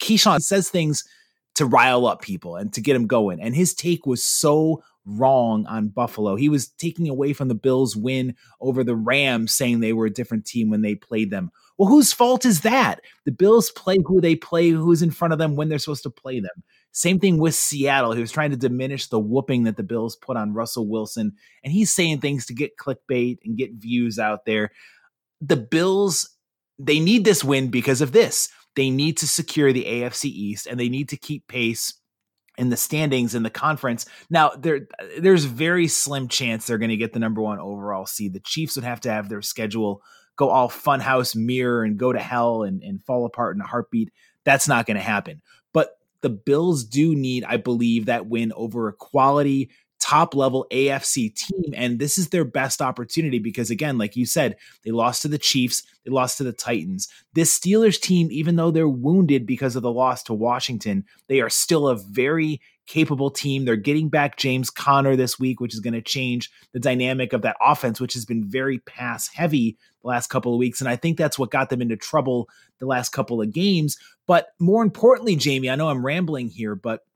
[0.00, 1.04] Keyshawn says things
[1.54, 5.66] to rile up people and to get them going, and his take was so wrong
[5.66, 6.36] on Buffalo.
[6.36, 10.12] He was taking away from the Bills' win over the Rams, saying they were a
[10.12, 11.50] different team when they played them.
[11.80, 13.00] Well, whose fault is that?
[13.24, 16.10] The Bills play who they play, who's in front of them when they're supposed to
[16.10, 16.62] play them.
[16.92, 18.12] Same thing with Seattle.
[18.12, 21.32] He was trying to diminish the whooping that the Bills put on Russell Wilson,
[21.64, 24.72] and he's saying things to get clickbait and get views out there.
[25.40, 26.28] The Bills,
[26.78, 28.50] they need this win because of this.
[28.76, 31.94] They need to secure the AFC East and they need to keep pace
[32.58, 34.04] in the standings in the conference.
[34.28, 34.80] Now, there
[35.18, 38.34] there's very slim chance they're going to get the number 1 overall seed.
[38.34, 40.02] The Chiefs would have to have their schedule
[40.40, 44.10] go all funhouse mirror and go to hell and, and fall apart in a heartbeat.
[44.42, 45.42] That's not going to happen.
[45.74, 51.34] But the Bills do need, I believe, that win over a quality top level AFC
[51.34, 51.74] team.
[51.74, 55.36] And this is their best opportunity because, again, like you said, they lost to the
[55.36, 57.06] Chiefs, they lost to the Titans.
[57.34, 61.50] This Steelers team, even though they're wounded because of the loss to Washington, they are
[61.50, 63.64] still a very capable team.
[63.64, 67.42] They're getting back James Conner this week, which is going to change the dynamic of
[67.42, 70.80] that offense, which has been very pass heavy the last couple of weeks.
[70.80, 72.48] And I think that's what got them into trouble
[72.80, 73.96] the last couple of games.
[74.26, 77.06] But more importantly, Jamie, I know I'm rambling here, but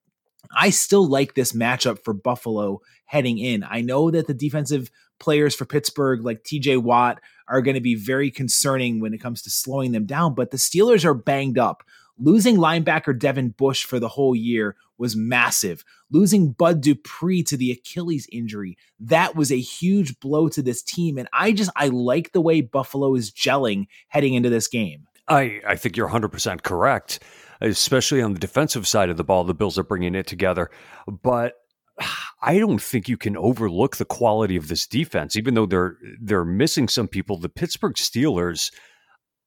[0.57, 3.65] I still like this matchup for Buffalo heading in.
[3.69, 7.97] I know that the defensive players for Pittsburgh, like TJ Watt, are going to be
[7.97, 11.83] very concerning when it comes to slowing them down, but the Steelers are banged up.
[12.17, 15.85] Losing linebacker Devin Bush for the whole year was massive.
[16.11, 21.19] Losing Bud Dupree to the Achilles injury, that was a huge blow to this team.
[21.19, 25.07] And I just, I like the way Buffalo is gelling heading into this game.
[25.29, 27.23] I, I think you're 100% correct,
[27.61, 29.45] especially on the defensive side of the ball.
[29.45, 30.71] The Bills are bringing it together.
[31.07, 31.55] But
[32.43, 36.45] I don't think you can overlook the quality of this defense, even though they're they're
[36.45, 37.39] missing some people.
[37.39, 38.71] The Pittsburgh Steelers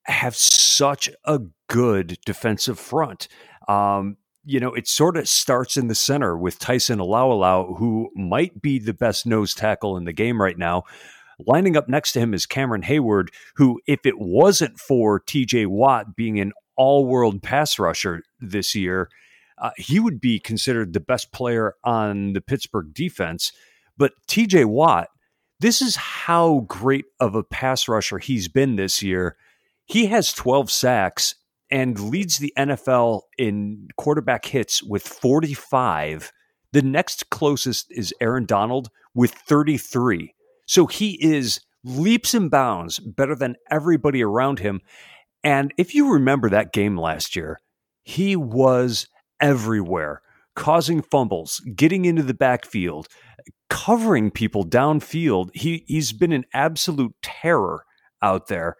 [0.05, 3.27] have such a good defensive front.
[3.67, 8.61] Um, you know, it sort of starts in the center with Tyson Alualu, who might
[8.61, 10.83] be the best nose tackle in the game right now.
[11.45, 16.15] Lining up next to him is Cameron Heyward, who, if it wasn't for TJ Watt
[16.15, 19.09] being an all world pass rusher this year,
[19.57, 23.51] uh, he would be considered the best player on the Pittsburgh defense.
[23.97, 25.09] But TJ Watt,
[25.59, 29.35] this is how great of a pass rusher he's been this year.
[29.85, 31.35] He has 12 sacks
[31.69, 36.31] and leads the NFL in quarterback hits with 45.
[36.73, 40.33] The next closest is Aaron Donald with 33.
[40.65, 44.81] So he is leaps and bounds better than everybody around him.
[45.43, 47.59] And if you remember that game last year,
[48.03, 49.07] he was
[49.41, 50.21] everywhere,
[50.55, 53.07] causing fumbles, getting into the backfield,
[53.69, 55.49] covering people downfield.
[55.53, 57.83] He he's been an absolute terror
[58.21, 58.75] out there.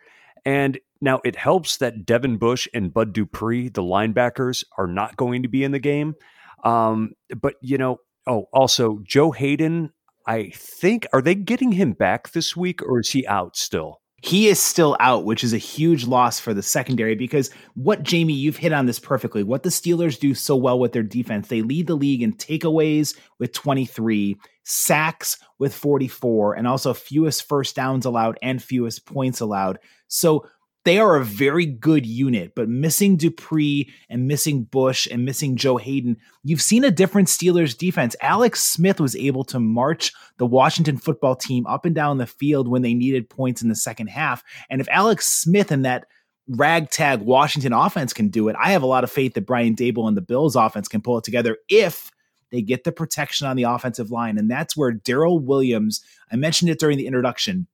[0.46, 5.44] And now, it helps that Devin Bush and Bud Dupree, the linebackers, are not going
[5.44, 6.16] to be in the game.
[6.64, 9.92] Um, but, you know, oh, also, Joe Haden,
[10.26, 14.02] I think, are they getting him back this week or is he out still?
[14.24, 18.34] He is still out, which is a huge loss for the secondary because what, Jamie,
[18.34, 19.44] you've hit on this perfectly.
[19.44, 23.16] What the Steelers do so well with their defense, they lead the league in takeaways
[23.38, 29.78] with 23, sacks with 44, and also fewest first downs allowed and fewest points allowed.
[30.08, 30.48] So,
[30.88, 35.76] they are a very good unit, but missing Dupree and missing Bush and missing Joe
[35.76, 38.16] Haden, you've seen a different Steelers defense.
[38.22, 42.70] Alex Smith was able to march the Washington football team up and down the field
[42.70, 44.46] when they needed points in the second half.
[44.70, 46.06] And if Alex Smith and that
[46.48, 48.56] ragtag Washington offense can do it.
[48.58, 51.18] I have a lot of faith that Brian Daboll and the Bills offense can pull
[51.18, 52.10] it together if
[52.52, 54.38] they get the protection on the offensive line.
[54.38, 57.68] And that's where Daryl Williams, I mentioned it during the introduction,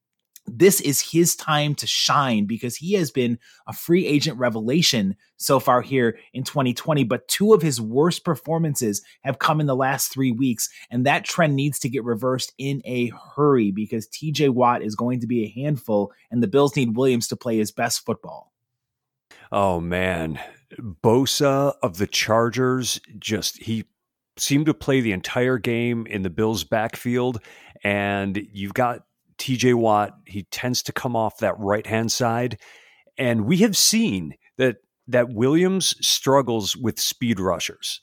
[0.46, 5.58] this is his time to shine because he has been a free agent revelation so
[5.58, 7.04] far here in 2020.
[7.04, 10.68] But two of his worst performances have come in the last three weeks.
[10.90, 15.20] And that trend needs to get reversed in a hurry because TJ Watt is going
[15.20, 18.52] to be a handful, and the Bills need Williams to play his best football.
[19.50, 20.38] Oh, man.
[20.78, 23.84] Bosa of the Chargers just, he
[24.36, 27.40] seemed to play the entire game in the Bills' backfield.
[27.82, 29.04] And you've got
[29.38, 32.58] TJ Watt, he tends to come off that right hand side.
[33.16, 38.00] And we have seen that that Williams struggles with speed rushers.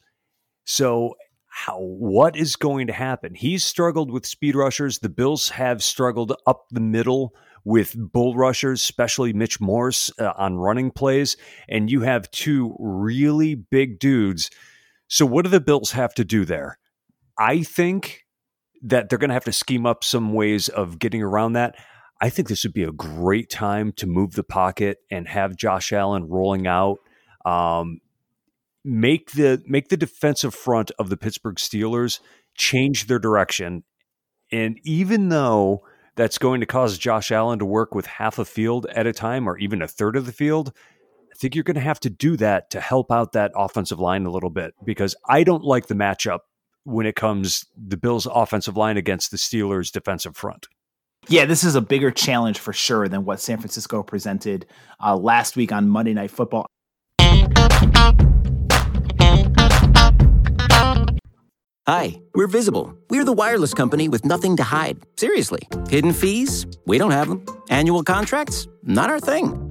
[0.65, 1.15] So
[1.47, 3.35] how what is going to happen?
[3.35, 4.99] He's struggled with speed rushers.
[4.99, 10.57] The Bills have struggled up the middle with bull rushers, especially Mitch Morse uh, on
[10.57, 11.37] running plays.
[11.67, 14.49] And you have two really big dudes.
[15.07, 16.77] So what do the Bills have to do there?
[17.37, 18.23] I think
[18.81, 21.75] that they're going to have to scheme up some ways of getting around that.
[22.19, 25.91] I think this would be a great time to move the pocket and have Josh
[25.91, 26.99] Allen rolling out.
[27.45, 27.99] Um,
[28.83, 32.19] make the make the defensive front of the Pittsburgh Steelers
[32.55, 33.83] change their direction.
[34.51, 35.83] And even though
[36.15, 39.47] that's going to cause Josh Allen to work with half a field at a time
[39.47, 40.73] or even a third of the field,
[41.31, 44.25] I think you're going to have to do that to help out that offensive line
[44.25, 46.39] a little bit because I don't like the matchup
[46.83, 50.67] when it comes the Bills' offensive line against the Steelers' defensive front.
[51.27, 54.65] Yeah, this is a bigger challenge for sure than what San Francisco presented
[55.03, 56.65] uh, last week on Monday Night Football.
[61.87, 62.95] Hi, we're Visible.
[63.09, 64.99] We're the wireless company with nothing to hide.
[65.17, 65.67] Seriously.
[65.89, 66.65] Hidden fees?
[66.85, 67.45] We don't have them.
[67.69, 68.67] Annual contracts?
[68.83, 69.70] Not our thing.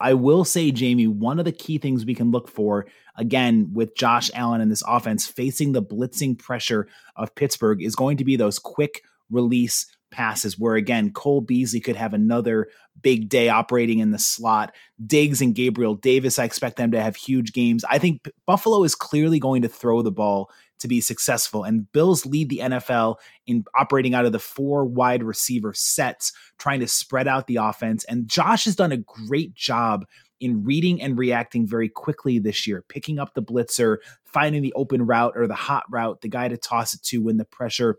[0.00, 2.86] I will say, Jamie, one of the key things we can look for,
[3.16, 8.16] again, with Josh Allen and this offense facing the blitzing pressure of Pittsburgh, is going
[8.16, 12.68] to be those quick release passes where, again, Cole Beasley could have another
[13.02, 14.74] big day operating in the slot.
[15.06, 17.84] Diggs and Gabriel Davis, I expect them to have huge games.
[17.88, 21.64] I think Buffalo is clearly going to throw the ball to be successful.
[21.64, 23.16] And Bills lead the NFL
[23.46, 28.04] in operating out of the four wide receiver sets, trying to spread out the offense.
[28.04, 30.06] And Josh has done a great job
[30.40, 35.06] in reading and reacting very quickly this year, picking up the blitzer, finding the open
[35.06, 37.98] route or the hot route, the guy to toss it to when the pressure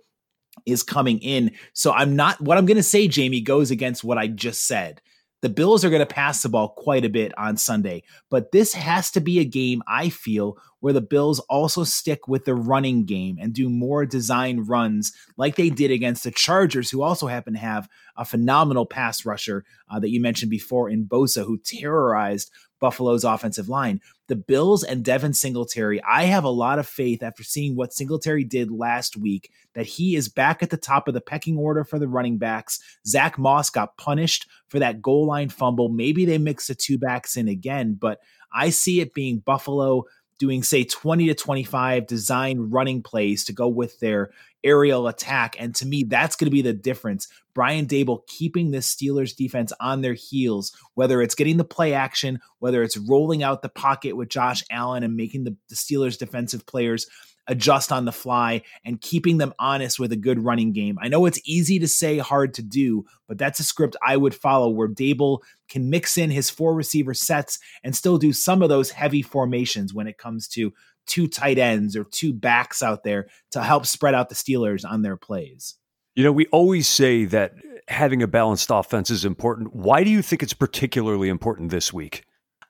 [0.66, 1.52] is coming in.
[1.74, 5.02] So I'm not what I'm going to say Jamie goes against what I just said.
[5.42, 8.74] The Bills are going to pass the ball quite a bit on Sunday, but this
[8.74, 13.06] has to be a game I feel where the Bills also stick with the running
[13.06, 17.54] game and do more design runs like they did against the Chargers, who also happen
[17.54, 22.52] to have a phenomenal pass rusher uh, that you mentioned before in Bosa, who terrorized
[22.82, 24.02] Buffalo's offensive line.
[24.28, 28.44] The Bills and Devin Singletary, I have a lot of faith after seeing what Singletary
[28.44, 32.00] did last week that he is back at the top of the pecking order for
[32.00, 32.80] the running backs.
[33.06, 35.90] Zach Moss got punished for that goal line fumble.
[35.90, 38.20] Maybe they mix the two backs in again, but
[38.54, 40.06] I see it being Buffalo
[40.42, 44.32] doing say 20 to 25 design running plays to go with their
[44.64, 47.28] aerial attack and to me that's going to be the difference.
[47.54, 52.40] Brian Daboll keeping this Steelers defense on their heels whether it's getting the play action
[52.58, 56.66] whether it's rolling out the pocket with Josh Allen and making the, the Steelers defensive
[56.66, 57.06] players
[57.48, 60.98] adjust on the fly and keeping them honest with a good running game.
[61.02, 64.36] I know it's easy to say, hard to do, but that's a script I would
[64.36, 68.70] follow where Daboll can mix in his four receiver sets and still do some of
[68.70, 70.74] those heavy formations when it comes to
[71.08, 75.02] two tight ends or two backs out there to help spread out the Steelers on
[75.02, 75.76] their plays.
[76.16, 77.54] You know, we always say that
[77.88, 79.74] having a balanced offense is important.
[79.76, 82.24] Why do you think it's particularly important this week?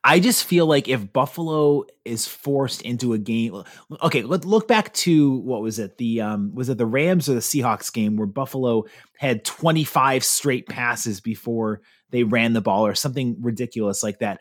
[0.03, 3.61] I just feel like if Buffalo is forced into a game,
[4.01, 5.97] okay, let look back to what was it?
[5.97, 8.85] The um was it the Rams or the Seahawks game where Buffalo
[9.17, 14.39] had 25 straight passes before they ran the ball or something ridiculous like that.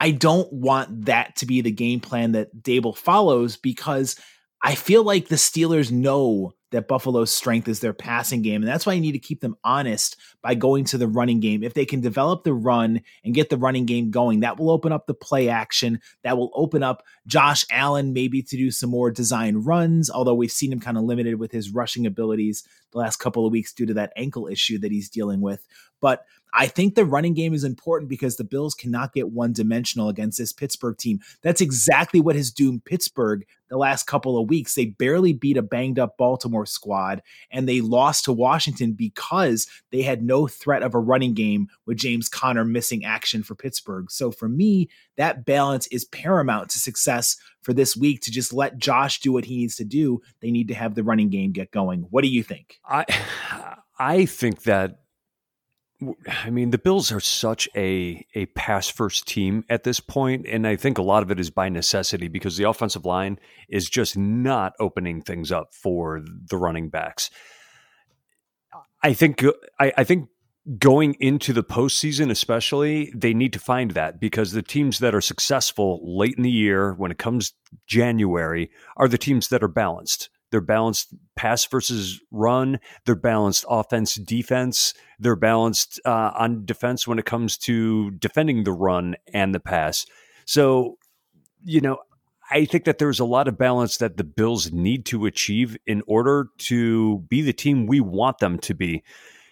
[0.00, 4.16] I don't want that to be the game plan that Daboll follows because
[4.62, 8.62] I feel like the Steelers know that Buffalo's strength is their passing game.
[8.62, 11.62] And that's why you need to keep them honest by going to the running game.
[11.62, 14.92] If they can develop the run and get the running game going, that will open
[14.92, 16.00] up the play action.
[16.24, 20.52] That will open up Josh Allen maybe to do some more design runs, although we've
[20.52, 23.86] seen him kind of limited with his rushing abilities the last couple of weeks due
[23.86, 25.66] to that ankle issue that he's dealing with.
[26.00, 30.08] But I think the running game is important because the Bills cannot get one dimensional
[30.08, 31.20] against this Pittsburgh team.
[31.42, 34.74] That's exactly what has doomed Pittsburgh the last couple of weeks.
[34.74, 40.02] They barely beat a banged up Baltimore squad and they lost to Washington because they
[40.02, 44.10] had no threat of a running game with James Conner missing action for Pittsburgh.
[44.10, 48.78] So for me, that balance is paramount to success for this week to just let
[48.78, 50.22] Josh do what he needs to do.
[50.40, 52.02] They need to have the running game get going.
[52.10, 52.78] What do you think?
[52.88, 53.04] I
[53.98, 55.00] I think that
[56.44, 60.66] I mean, the Bills are such a a pass first team at this point, and
[60.66, 63.38] I think a lot of it is by necessity because the offensive line
[63.68, 67.30] is just not opening things up for the running backs.
[69.02, 69.44] I think
[69.80, 70.28] I, I think
[70.78, 75.20] going into the postseason, especially, they need to find that because the teams that are
[75.20, 77.54] successful late in the year, when it comes
[77.86, 80.28] January, are the teams that are balanced.
[80.50, 82.80] They're balanced pass versus run.
[83.04, 84.94] They're balanced offense, defense.
[85.18, 90.06] They're balanced uh, on defense when it comes to defending the run and the pass.
[90.44, 90.96] So,
[91.62, 91.98] you know,
[92.50, 96.02] I think that there's a lot of balance that the Bills need to achieve in
[96.06, 99.02] order to be the team we want them to be.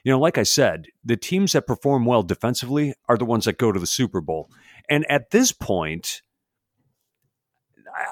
[0.03, 3.59] You know, like I said, the teams that perform well defensively are the ones that
[3.59, 4.49] go to the Super Bowl.
[4.89, 6.23] And at this point,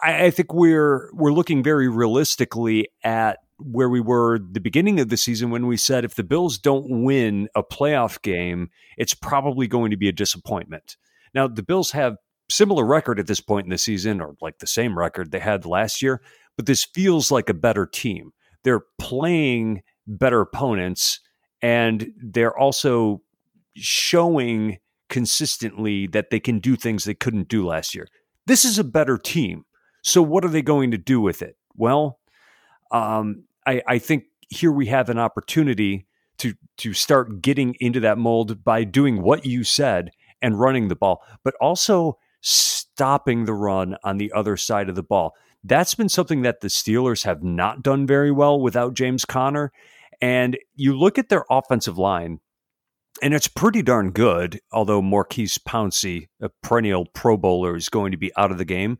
[0.03, 5.09] I, I think we're we're looking very realistically at where we were the beginning of
[5.09, 9.67] the season when we said if the Bills don't win a playoff game, it's probably
[9.67, 10.97] going to be a disappointment.
[11.35, 12.17] Now the Bills have
[12.51, 15.67] similar record at this point in the season, or like the same record they had
[15.67, 16.21] last year,
[16.57, 18.33] but this feels like a better team.
[18.65, 21.21] They're playing better opponents,
[21.63, 23.23] and they're also
[23.75, 24.79] showing
[25.09, 28.09] consistently that they can do things they couldn't do last year.
[28.47, 29.65] This is a better team.
[30.05, 31.57] So, what are they going to do with it?
[31.75, 32.21] Well,
[32.91, 36.07] um, I, I think here we have an opportunity
[36.39, 40.11] to to start getting into that mold by doing what you said
[40.43, 45.03] and running the ball, but also stopping the run on the other side of the
[45.03, 45.35] ball.
[45.63, 49.73] That's been something that the Steelers have not done very well without James Conner.
[50.21, 52.41] And you look at their offensive line,
[53.23, 58.19] and it's pretty darn good, although Maurkice Pouncey, a perennial Pro Bowler, is going to
[58.19, 58.99] be out of the game.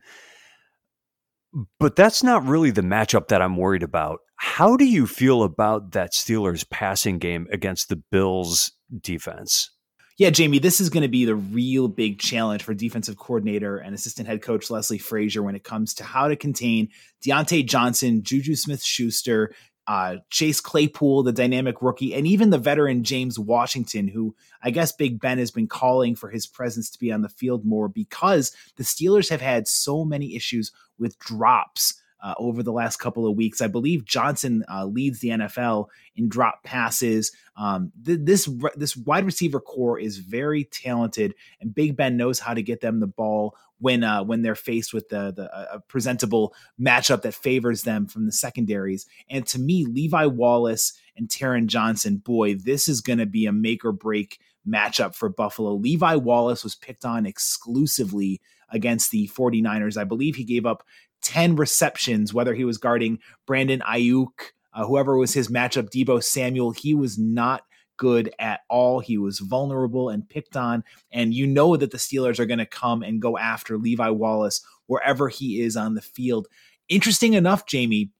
[1.79, 4.19] But that's not really the matchup that I'm worried about.
[4.37, 9.71] How do you feel about that Steelers passing game against the Bills defense?
[10.17, 13.93] Yeah, Jamie, this is going to be the real big challenge for defensive coordinator and
[13.93, 16.87] assistant head coach Leslie Frazier when it comes to how to contain
[17.25, 19.53] Diontae Johnson, Juju Smith Schuster,
[19.87, 24.91] uh, Chase Claypool, the dynamic rookie, and even the veteran James Washington, who I guess
[24.91, 28.55] Big Ben has been calling for his presence to be on the field more because
[28.77, 33.35] the Steelers have had so many issues with drops uh, over the last couple of
[33.35, 33.61] weeks.
[33.61, 37.31] I believe Johnson uh, leads the NFL in drop passes.
[37.57, 42.53] Um, th- this this wide receiver corps is very talented, and Big Ben knows how
[42.53, 47.21] to get them the ball when uh, when they're faced with the the presentable matchup
[47.23, 49.05] that favors them from the secondaries.
[49.29, 53.51] And to me, Levi Wallace and Taron Johnson, boy, this is going to be a
[53.51, 55.73] make or break matchup for Buffalo.
[55.73, 59.97] Levi Wallace was picked on exclusively against the 49ers.
[59.97, 60.83] I believe he gave up
[61.25, 66.71] 10 receptions, whether he was guarding Brandon Aiyuk, uh, whoever was his matchup, Deebo Samuel.
[66.71, 67.63] He was not
[67.97, 68.99] good at all.
[68.99, 70.83] He was vulnerable and picked on.
[71.11, 74.61] And you know that the Steelers are going to come and go after Levi Wallace
[74.87, 76.47] wherever he is on the field.
[76.89, 78.11] Interesting enough, Jamie,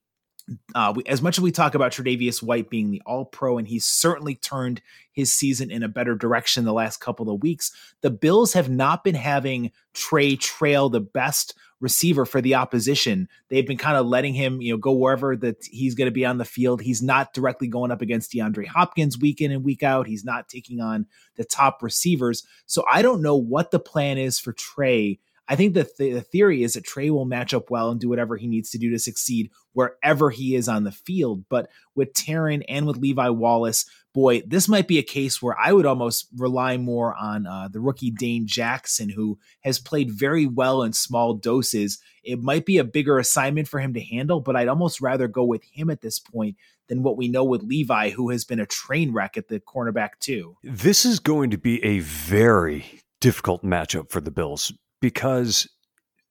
[0.74, 3.66] uh, we, as much as we talk about Tre'Davious White being the All Pro, and
[3.66, 4.80] he's certainly turned
[5.12, 9.04] his season in a better direction the last couple of weeks, the Bills have not
[9.04, 13.28] been having Trey trail the best receiver for the opposition.
[13.48, 16.24] They've been kind of letting him, you know, go wherever that he's going to be
[16.24, 16.80] on the field.
[16.80, 20.06] He's not directly going up against DeAndre Hopkins week in and week out.
[20.06, 21.06] He's not taking on
[21.36, 22.46] the top receivers.
[22.66, 25.18] So I don't know what the plan is for Trey
[25.48, 28.36] I think the, the theory is that Trey will match up well and do whatever
[28.36, 31.44] he needs to do to succeed wherever he is on the field.
[31.48, 33.86] But with Taron and with Levi Wallace,
[34.16, 37.80] boy, this might be a case where I would almost rely more on uh, the
[37.80, 41.98] rookie Dane Jackson, who has played very well in small doses.
[42.24, 45.44] It might be a bigger assignment for him to handle, but I'd almost rather go
[45.44, 46.56] with him at this point
[46.88, 50.12] than what we know with Levi, who has been a train wreck at the cornerback,
[50.18, 50.56] too.
[50.64, 55.68] This is going to be a very difficult matchup for the Bills because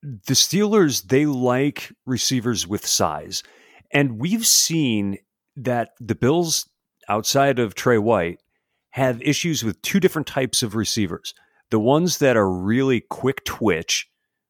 [0.02, 3.44] the Steelers they like receivers with size.
[3.92, 5.20] And we've seen
[5.56, 6.68] that the Bills,
[7.10, 8.40] outside of Trey White,
[8.92, 11.34] have issues with two different types of receivers.
[11.70, 14.08] The ones that are really quick twitch.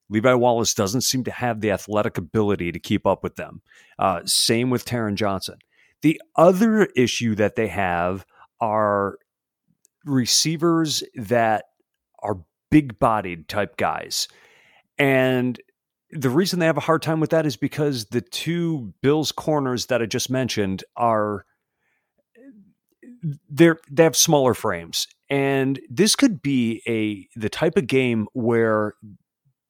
[0.09, 3.61] Levi Wallace doesn't seem to have the athletic ability to keep up with them.
[3.97, 5.57] Uh, same with Taron Johnson.
[6.03, 8.25] The other issue that they have
[8.61, 9.17] are
[10.05, 11.65] receivers that
[12.21, 12.37] are
[12.69, 14.27] big bodied type guys.
[14.99, 15.59] And
[16.11, 19.87] the reason they have a hard time with that is because the two Bills corners
[19.87, 21.45] that I just mentioned are
[23.49, 25.07] they're they have smaller frames.
[25.29, 28.93] And this could be a the type of game where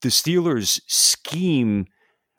[0.02, 1.86] the Steelers scheme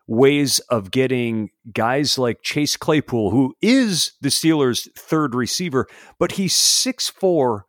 [0.08, 5.86] ways of getting guys like Chase Claypool, who is the Steelers' third receiver,
[6.18, 7.62] but he's 6'4,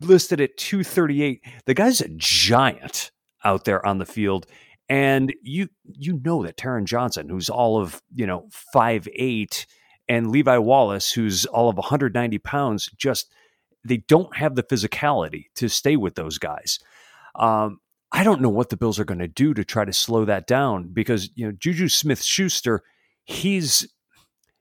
[0.00, 1.44] listed at 238.
[1.66, 3.10] The guy's a giant
[3.44, 4.46] out there on the field.
[4.88, 9.66] And you you know that Taron Johnson, who's all of, you know, five eight,
[10.08, 13.32] and Levi Wallace, who's all of 190 pounds, just
[13.84, 16.78] they don't have the physicality to stay with those guys.
[17.34, 17.80] Um,
[18.10, 20.46] I don't know what the Bills are going to do to try to slow that
[20.46, 22.82] down because you know Juju Smith Schuster,
[23.24, 23.86] he's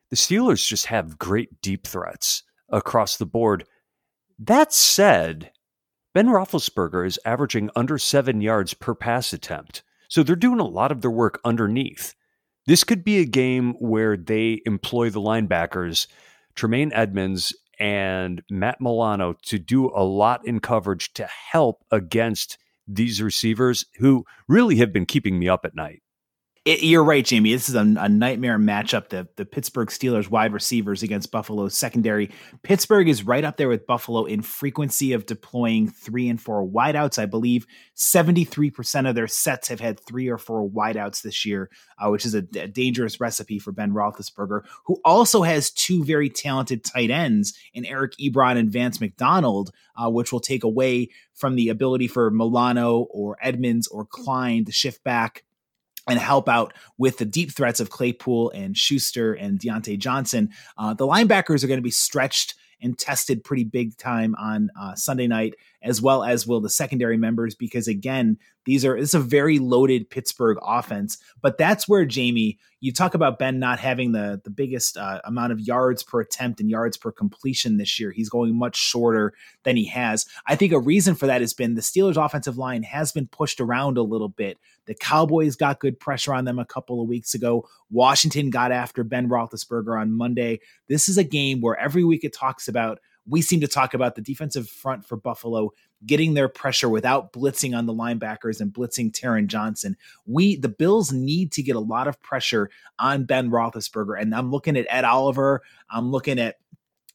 [0.10, 3.66] the Steelers just have great deep threats across the board.
[4.40, 5.52] That said,
[6.14, 9.84] Ben Roethlisberger is averaging under seven yards per pass attempt.
[10.10, 12.16] So they're doing a lot of their work underneath.
[12.68, 16.06] This could be a game where they employ the linebackers,
[16.54, 23.22] Tremaine Edmunds and Matt Milano, to do a lot in coverage to help against these
[23.22, 26.02] receivers who really have been keeping me up at night.
[26.68, 27.54] It, you're right, Jamie.
[27.54, 29.08] This is a, a, nightmare matchup.
[29.08, 32.30] The the Pittsburgh Steelers wide receivers against Buffalo's secondary.
[32.62, 37.20] Pittsburgh is right up there with Buffalo in frequency of deploying three and four wideouts.
[37.20, 37.66] I believe
[37.96, 42.36] 73% of their sets have had three or four wideouts this year, uh, which is
[42.36, 47.58] a, a, dangerous recipe for Ben Roethlisberger, who also has two very talented tight ends
[47.74, 52.30] in Eric Ebron and Vance McDonald, uh, which will take away from the ability for
[52.30, 55.46] Milano or Edmunds or Klein to shift back
[56.08, 60.50] and help out with the deep threats of Claypool and Schuster and Diontae Johnson.
[60.78, 64.96] Uh, the linebackers are going to be stretched and tested pretty big time on uh,
[64.96, 69.20] Sunday night, as well as will the secondary members, because again, these are it's a
[69.20, 71.18] very loaded Pittsburgh offense.
[71.42, 75.54] But that's where Jamie, you talk about Ben not having the the biggest uh, amount
[75.54, 78.12] of yards per attempt and yards per completion this year.
[78.12, 80.26] He's going much shorter than he has.
[80.48, 83.62] I think a reason for that has been the Steelers' offensive line has been pushed
[83.62, 84.58] around a little bit.
[84.86, 87.68] The Cowboys got good pressure on them a couple of weeks ago.
[87.90, 90.60] Washington got after Ben Roethlisberger on Monday.
[90.88, 93.00] This is a game where every week it talks about
[93.30, 95.72] we seem to talk about the defensive front for Buffalo
[96.06, 99.98] getting their pressure without blitzing on the linebackers and blitzing Taron Johnson.
[100.26, 102.70] We the Bills need to get a lot of pressure
[103.00, 105.62] on Ben Roethlisberger, and I'm looking at Ed Oliver.
[105.90, 106.58] I'm looking at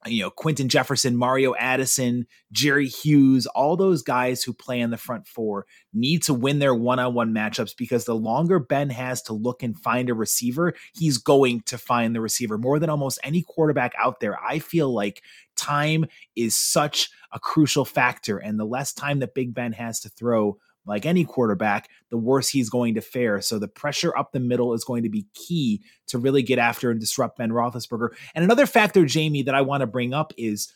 [0.06, 4.96] you know, Quinton Jefferson, Mario Addison, Jerry Hughes, all those guys who play in the
[4.96, 9.22] front four need to win their one on one matchups because the longer Ben has
[9.22, 13.20] to look and find a receiver, he's going to find the receiver more than almost
[13.22, 14.38] any quarterback out there.
[14.42, 15.22] I feel like
[15.56, 20.08] time is such a crucial factor, and the less time that Big Ben has to
[20.08, 23.40] throw, like any quarterback, the worse he's going to fare.
[23.40, 26.90] So the pressure up the middle is going to be key to really get after
[26.90, 28.08] and disrupt Ben Roethlisberger.
[28.34, 30.72] And another factor, Jamie, that I want to bring up is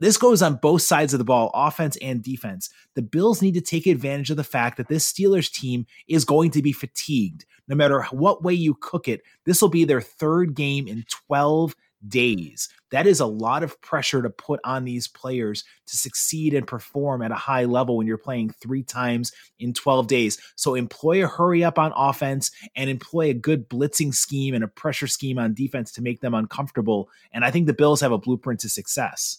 [0.00, 2.70] this goes on both sides of the ball, offense and defense.
[2.96, 6.50] The Bills need to take advantage of the fact that this Steelers team is going
[6.52, 7.46] to be fatigued.
[7.68, 11.76] No matter what way you cook it, this will be their third game in 12
[12.08, 12.68] days.
[12.90, 17.22] That is a lot of pressure to put on these players to succeed and perform
[17.22, 20.38] at a high level when you're playing three times in 12 days.
[20.56, 24.68] So employ a hurry up on offense and employ a good blitzing scheme and a
[24.68, 27.08] pressure scheme on defense to make them uncomfortable.
[27.32, 29.38] And I think the Bills have a blueprint to success.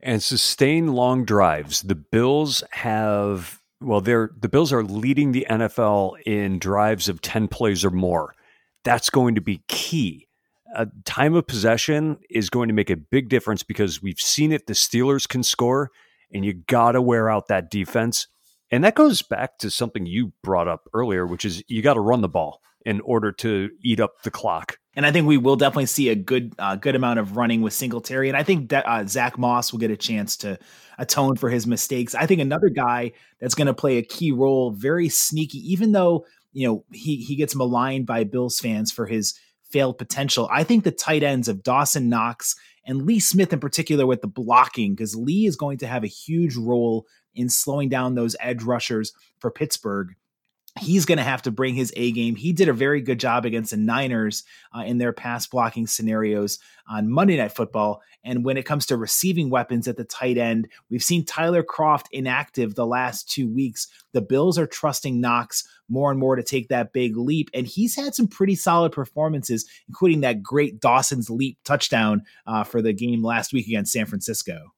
[0.00, 1.82] And sustain long drives.
[1.82, 7.48] The Bills have well, they're the Bills are leading the NFL in drives of 10
[7.48, 8.34] plays or more.
[8.84, 10.25] That's going to be key
[10.76, 14.66] uh, time of possession is going to make a big difference because we've seen it.
[14.66, 15.90] The Steelers can score,
[16.32, 18.28] and you got to wear out that defense.
[18.70, 22.00] And that goes back to something you brought up earlier, which is you got to
[22.00, 24.78] run the ball in order to eat up the clock.
[24.94, 27.72] And I think we will definitely see a good uh, good amount of running with
[27.72, 28.28] Singletary.
[28.28, 30.58] And I think that uh, Zach Moss will get a chance to
[30.98, 32.14] atone for his mistakes.
[32.14, 36.26] I think another guy that's going to play a key role, very sneaky, even though
[36.52, 39.38] you know he he gets maligned by Bills fans for his
[39.70, 40.48] failed potential.
[40.52, 42.54] I think the tight ends of Dawson Knox
[42.84, 46.08] and Lee Smith in particular with the blocking, because Lee is going to have a
[46.08, 50.14] huge role in slowing down those edge rushers for Pittsburgh.
[50.78, 52.36] He's going to have to bring his A game.
[52.36, 54.44] He did a very good job against the Niners
[54.76, 56.58] uh, in their pass blocking scenarios
[56.88, 58.02] on Monday Night Football.
[58.24, 62.06] And when it comes to receiving weapons at the tight end, we've seen Tyler Kroft
[62.12, 63.88] inactive the last two weeks.
[64.12, 67.48] The Bills are trusting Knox more and more to take that big leap.
[67.54, 72.82] And he's had some pretty solid performances, including that great Dawson's Leap touchdown uh, for
[72.82, 74.72] the game last week against San Francisco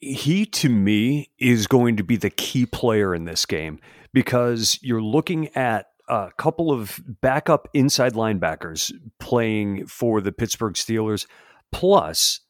[0.00, 3.80] he to me is going to be the key player in this game
[4.16, 8.90] because you're looking at a couple of backup inside linebackers
[9.20, 11.26] playing for the Pittsburgh Steelers,
[11.70, 12.40] plus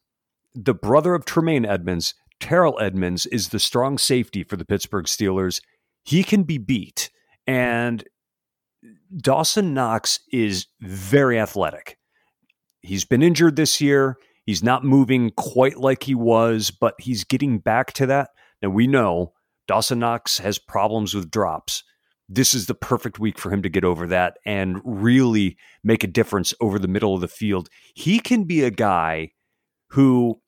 [0.55, 5.61] the brother of Tremaine Edmunds, Terrell Edmunds, is the strong safety for the Pittsburgh Steelers.
[6.05, 7.11] He can be beat.
[7.49, 8.05] And
[9.17, 11.99] Dawson Knox is very athletic.
[12.81, 14.19] He's been injured this year.
[14.45, 18.31] He's not moving quite like he was, but he's getting back to that.
[18.63, 19.33] Now we know
[19.67, 21.83] Dawson Knox has problems with drops.
[22.29, 26.09] This is the perfect week for him to get over that and really make a
[26.09, 27.69] difference over the middle of the field.
[27.95, 29.31] He can be a guy
[29.91, 30.41] who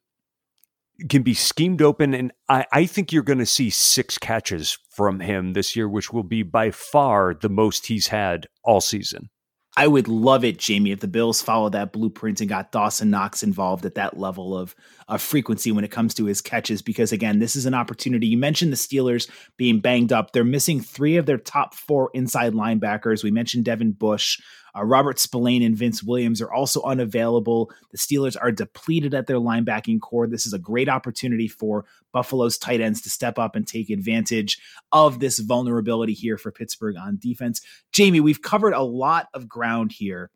[1.08, 5.20] can be schemed open, and I, I think you're going to see six catches from
[5.20, 9.30] him this year, which will be by far the most he's had all season.
[9.78, 13.44] I would love it, Jamie, if the Bills followed that blueprint and got Dawson Knox
[13.44, 14.74] involved at that level of,
[15.06, 16.82] of frequency when it comes to his catches.
[16.82, 18.26] Because again, this is an opportunity.
[18.26, 20.32] You mentioned the Steelers being banged up.
[20.32, 23.22] They're missing three of their top four inside linebackers.
[23.22, 24.40] We mentioned Devin Bush.
[24.78, 27.70] Uh, Robert Spillane and Vince Williams are also unavailable.
[27.90, 30.26] The Steelers are depleted at their linebacking corps.
[30.26, 34.58] This is a great opportunity for Buffalo's tight ends to step up and take advantage
[34.92, 37.60] of this vulnerability here for Pittsburgh on defense.
[37.92, 40.30] Jamie, we've covered a lot of ground here.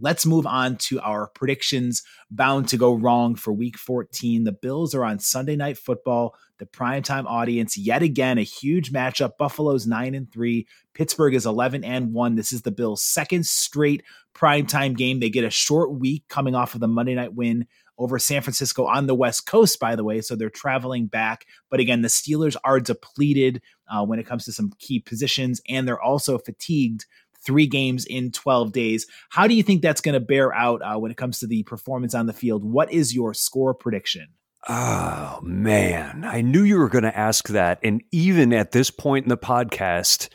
[0.00, 4.44] Let's move on to our predictions bound to go wrong for week 14.
[4.44, 7.76] The Bills are on Sunday Night Football, the primetime audience.
[7.76, 9.32] Yet again, a huge matchup.
[9.38, 12.34] Buffalo's 9 and 3, Pittsburgh is 11 and 1.
[12.36, 14.02] This is the Bills' second straight
[14.34, 15.20] primetime game.
[15.20, 17.66] They get a short week coming off of the Monday night win
[17.98, 20.20] over San Francisco on the West Coast, by the way.
[20.20, 21.46] So they're traveling back.
[21.68, 23.60] But again, the Steelers are depleted
[23.92, 27.06] uh, when it comes to some key positions, and they're also fatigued
[27.44, 29.06] three games in 12 days.
[29.30, 31.62] How do you think that's going to bear out uh, when it comes to the
[31.64, 32.64] performance on the field?
[32.64, 34.28] What is your score prediction?
[34.68, 36.24] Oh, man.
[36.24, 37.78] I knew you were going to ask that.
[37.82, 40.28] And even at this point in the podcast,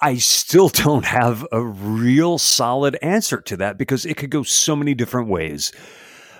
[0.00, 4.76] I still don't have a real solid answer to that because it could go so
[4.76, 5.72] many different ways.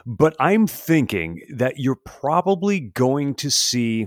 [0.07, 4.07] But I'm thinking that you're probably going to see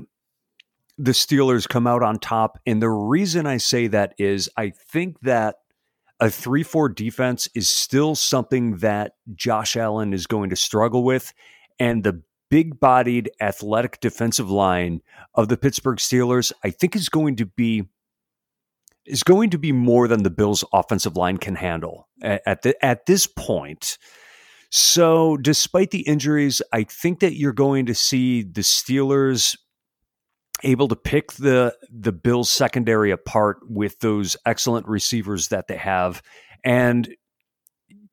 [0.98, 2.60] the Steelers come out on top.
[2.66, 5.58] And the reason I say that is I think that
[6.20, 11.34] a 3 4 defense is still something that Josh Allen is going to struggle with.
[11.80, 15.02] And the big bodied, athletic defensive line
[15.34, 17.89] of the Pittsburgh Steelers, I think is going to be.
[19.06, 23.06] Is going to be more than the Bills' offensive line can handle at, the at
[23.06, 23.98] this point.
[24.70, 29.58] So, despite the injuries, I think that you're going to see the Steelers
[30.64, 36.22] able to pick the the Bills secondary apart with those excellent receivers that they have,
[36.64, 37.16] and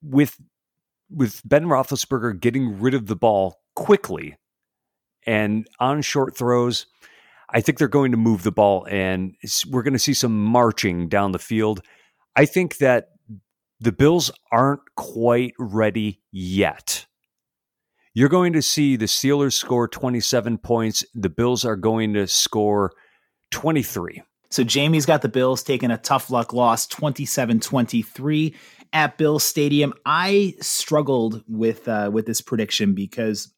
[0.03, 0.37] with
[1.11, 4.37] with Ben Roethlisberger getting rid of the ball quickly
[5.27, 6.87] and on short throws,
[7.51, 9.35] I think they're going to move the ball, and
[9.69, 11.83] we're going to see some marching down the field.
[12.37, 13.09] I think that
[13.81, 17.07] the Bills aren't quite ready yet
[18.15, 21.05] you're going to see the Steelers score 27 points.
[21.15, 22.93] The Bills are going to score
[23.53, 24.23] 23.
[24.51, 28.55] So Jamie's got the Bills taking a tough luck loss 27 23
[28.93, 29.95] at Bill Stadium.
[30.05, 33.53] I struggled with uh, with this prediction because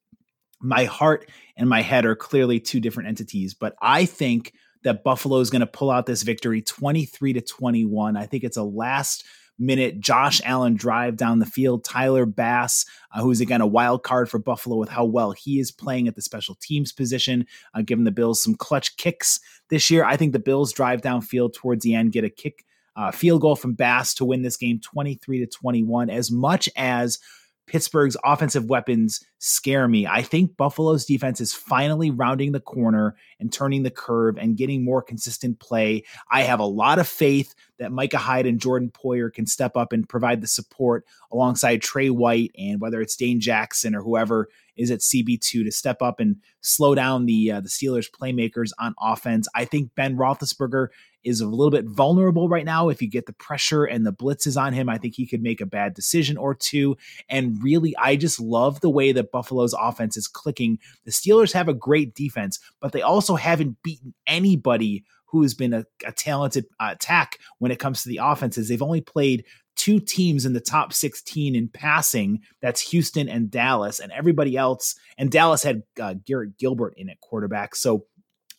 [0.61, 4.53] my heart and my head are clearly two different entities, but I think
[4.85, 8.17] that Buffalo is going to pull out this victory 23 to 21.
[8.17, 9.25] I think it's a last
[9.59, 11.85] minute Josh Allen drive down the field.
[11.85, 15.71] Tyler Bass, uh, who's again a wild card for Buffalo with how well he is
[15.71, 20.05] playing at the special teams position, uh, giving the Bills some clutch kicks this year.
[20.05, 22.65] I think the Bills drive downfield towards the end, get a kick.
[22.95, 26.11] Uh, field goal from Bass to win this game 23 to 21.
[26.11, 27.19] As much as
[27.67, 30.07] Pittsburgh's offensive weapons scare me.
[30.07, 34.85] I think Buffalo's defense is finally rounding the corner and turning the curve and getting
[34.85, 36.05] more consistent play.
[36.31, 39.93] I have a lot of faith that Micah Hyde and Jordan Poyer can step up
[39.93, 44.91] and provide the support alongside Trey White and whether it's Dane Jackson or whoever is
[44.91, 49.49] at CB2 to step up and slow down the uh, the Steelers playmakers on offense.
[49.55, 50.89] I think Ben Roethlisberger
[51.25, 52.89] is a little bit vulnerable right now.
[52.89, 55.61] If you get the pressure and the blitzes on him, I think he could make
[55.61, 56.97] a bad decision or two.
[57.29, 60.79] And really, I just love the way that Buffalo's offense is clicking.
[61.05, 65.87] The Steelers have a great defense, but they also haven't beaten anybody who's been a,
[66.07, 68.69] a talented uh, attack when it comes to the offenses.
[68.69, 69.45] They've only played
[69.77, 72.41] two teams in the top 16 in passing.
[72.61, 74.95] That's Houston and Dallas, and everybody else.
[75.17, 77.75] And Dallas had uh, Garrett Gilbert in at quarterback.
[77.75, 78.07] So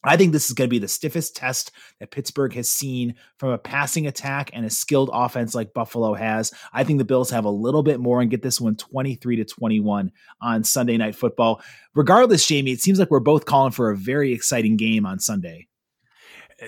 [0.03, 3.49] I think this is going to be the stiffest test that Pittsburgh has seen from
[3.49, 6.51] a passing attack and a skilled offense like Buffalo has.
[6.73, 9.45] I think the Bills have a little bit more and get this one 23 to
[9.45, 11.61] 21 on Sunday Night Football.
[11.95, 15.67] Regardless, Jamie, it seems like we're both calling for a very exciting game on Sunday.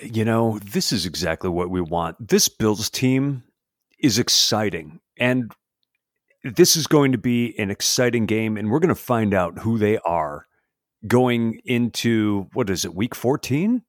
[0.01, 2.15] You know, this is exactly what we want.
[2.25, 3.43] This Bills team
[3.99, 4.99] is exciting.
[5.17, 5.51] And
[6.43, 9.77] this is going to be an exciting game, and we're going to find out who
[9.77, 10.45] they are
[11.07, 13.81] going into what is it, week 14?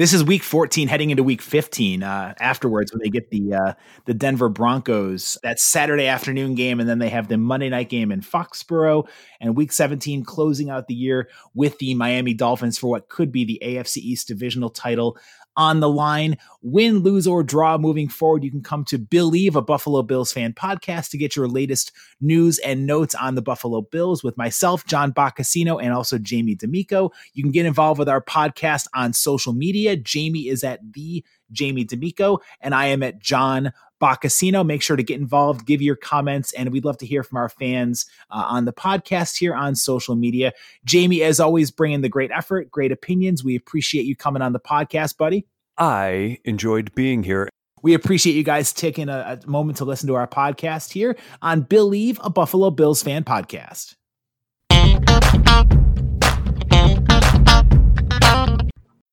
[0.00, 2.02] This is week 14, heading into week 15.
[2.02, 3.72] Uh, afterwards, when they get the uh,
[4.06, 8.10] the Denver Broncos, that Saturday afternoon game, and then they have the Monday night game
[8.10, 9.06] in Foxborough,
[9.42, 13.44] and week 17 closing out the year with the Miami Dolphins for what could be
[13.44, 15.18] the AFC East divisional title
[15.56, 16.36] on the line.
[16.62, 20.52] Win, lose, or draw moving forward, you can come to Believe, a Buffalo Bills fan
[20.52, 25.12] podcast, to get your latest news and notes on the Buffalo Bills with myself, John
[25.12, 27.10] Boccacino, and also Jamie D'Amico.
[27.34, 29.96] You can get involved with our podcast on social media.
[29.96, 34.64] Jamie is at the Jamie D'Amico, and I am at John Boccacino.
[34.64, 37.48] Make sure to get involved, give your comments, and we'd love to hear from our
[37.48, 40.52] fans uh, on the podcast here on social media.
[40.84, 43.44] Jamie, as always, bringing the great effort, great opinions.
[43.44, 45.46] We appreciate you coming on the podcast, buddy.
[45.78, 47.48] I enjoyed being here.
[47.82, 51.62] We appreciate you guys taking a, a moment to listen to our podcast here on
[51.62, 53.94] Believe, a Buffalo Bills fan podcast.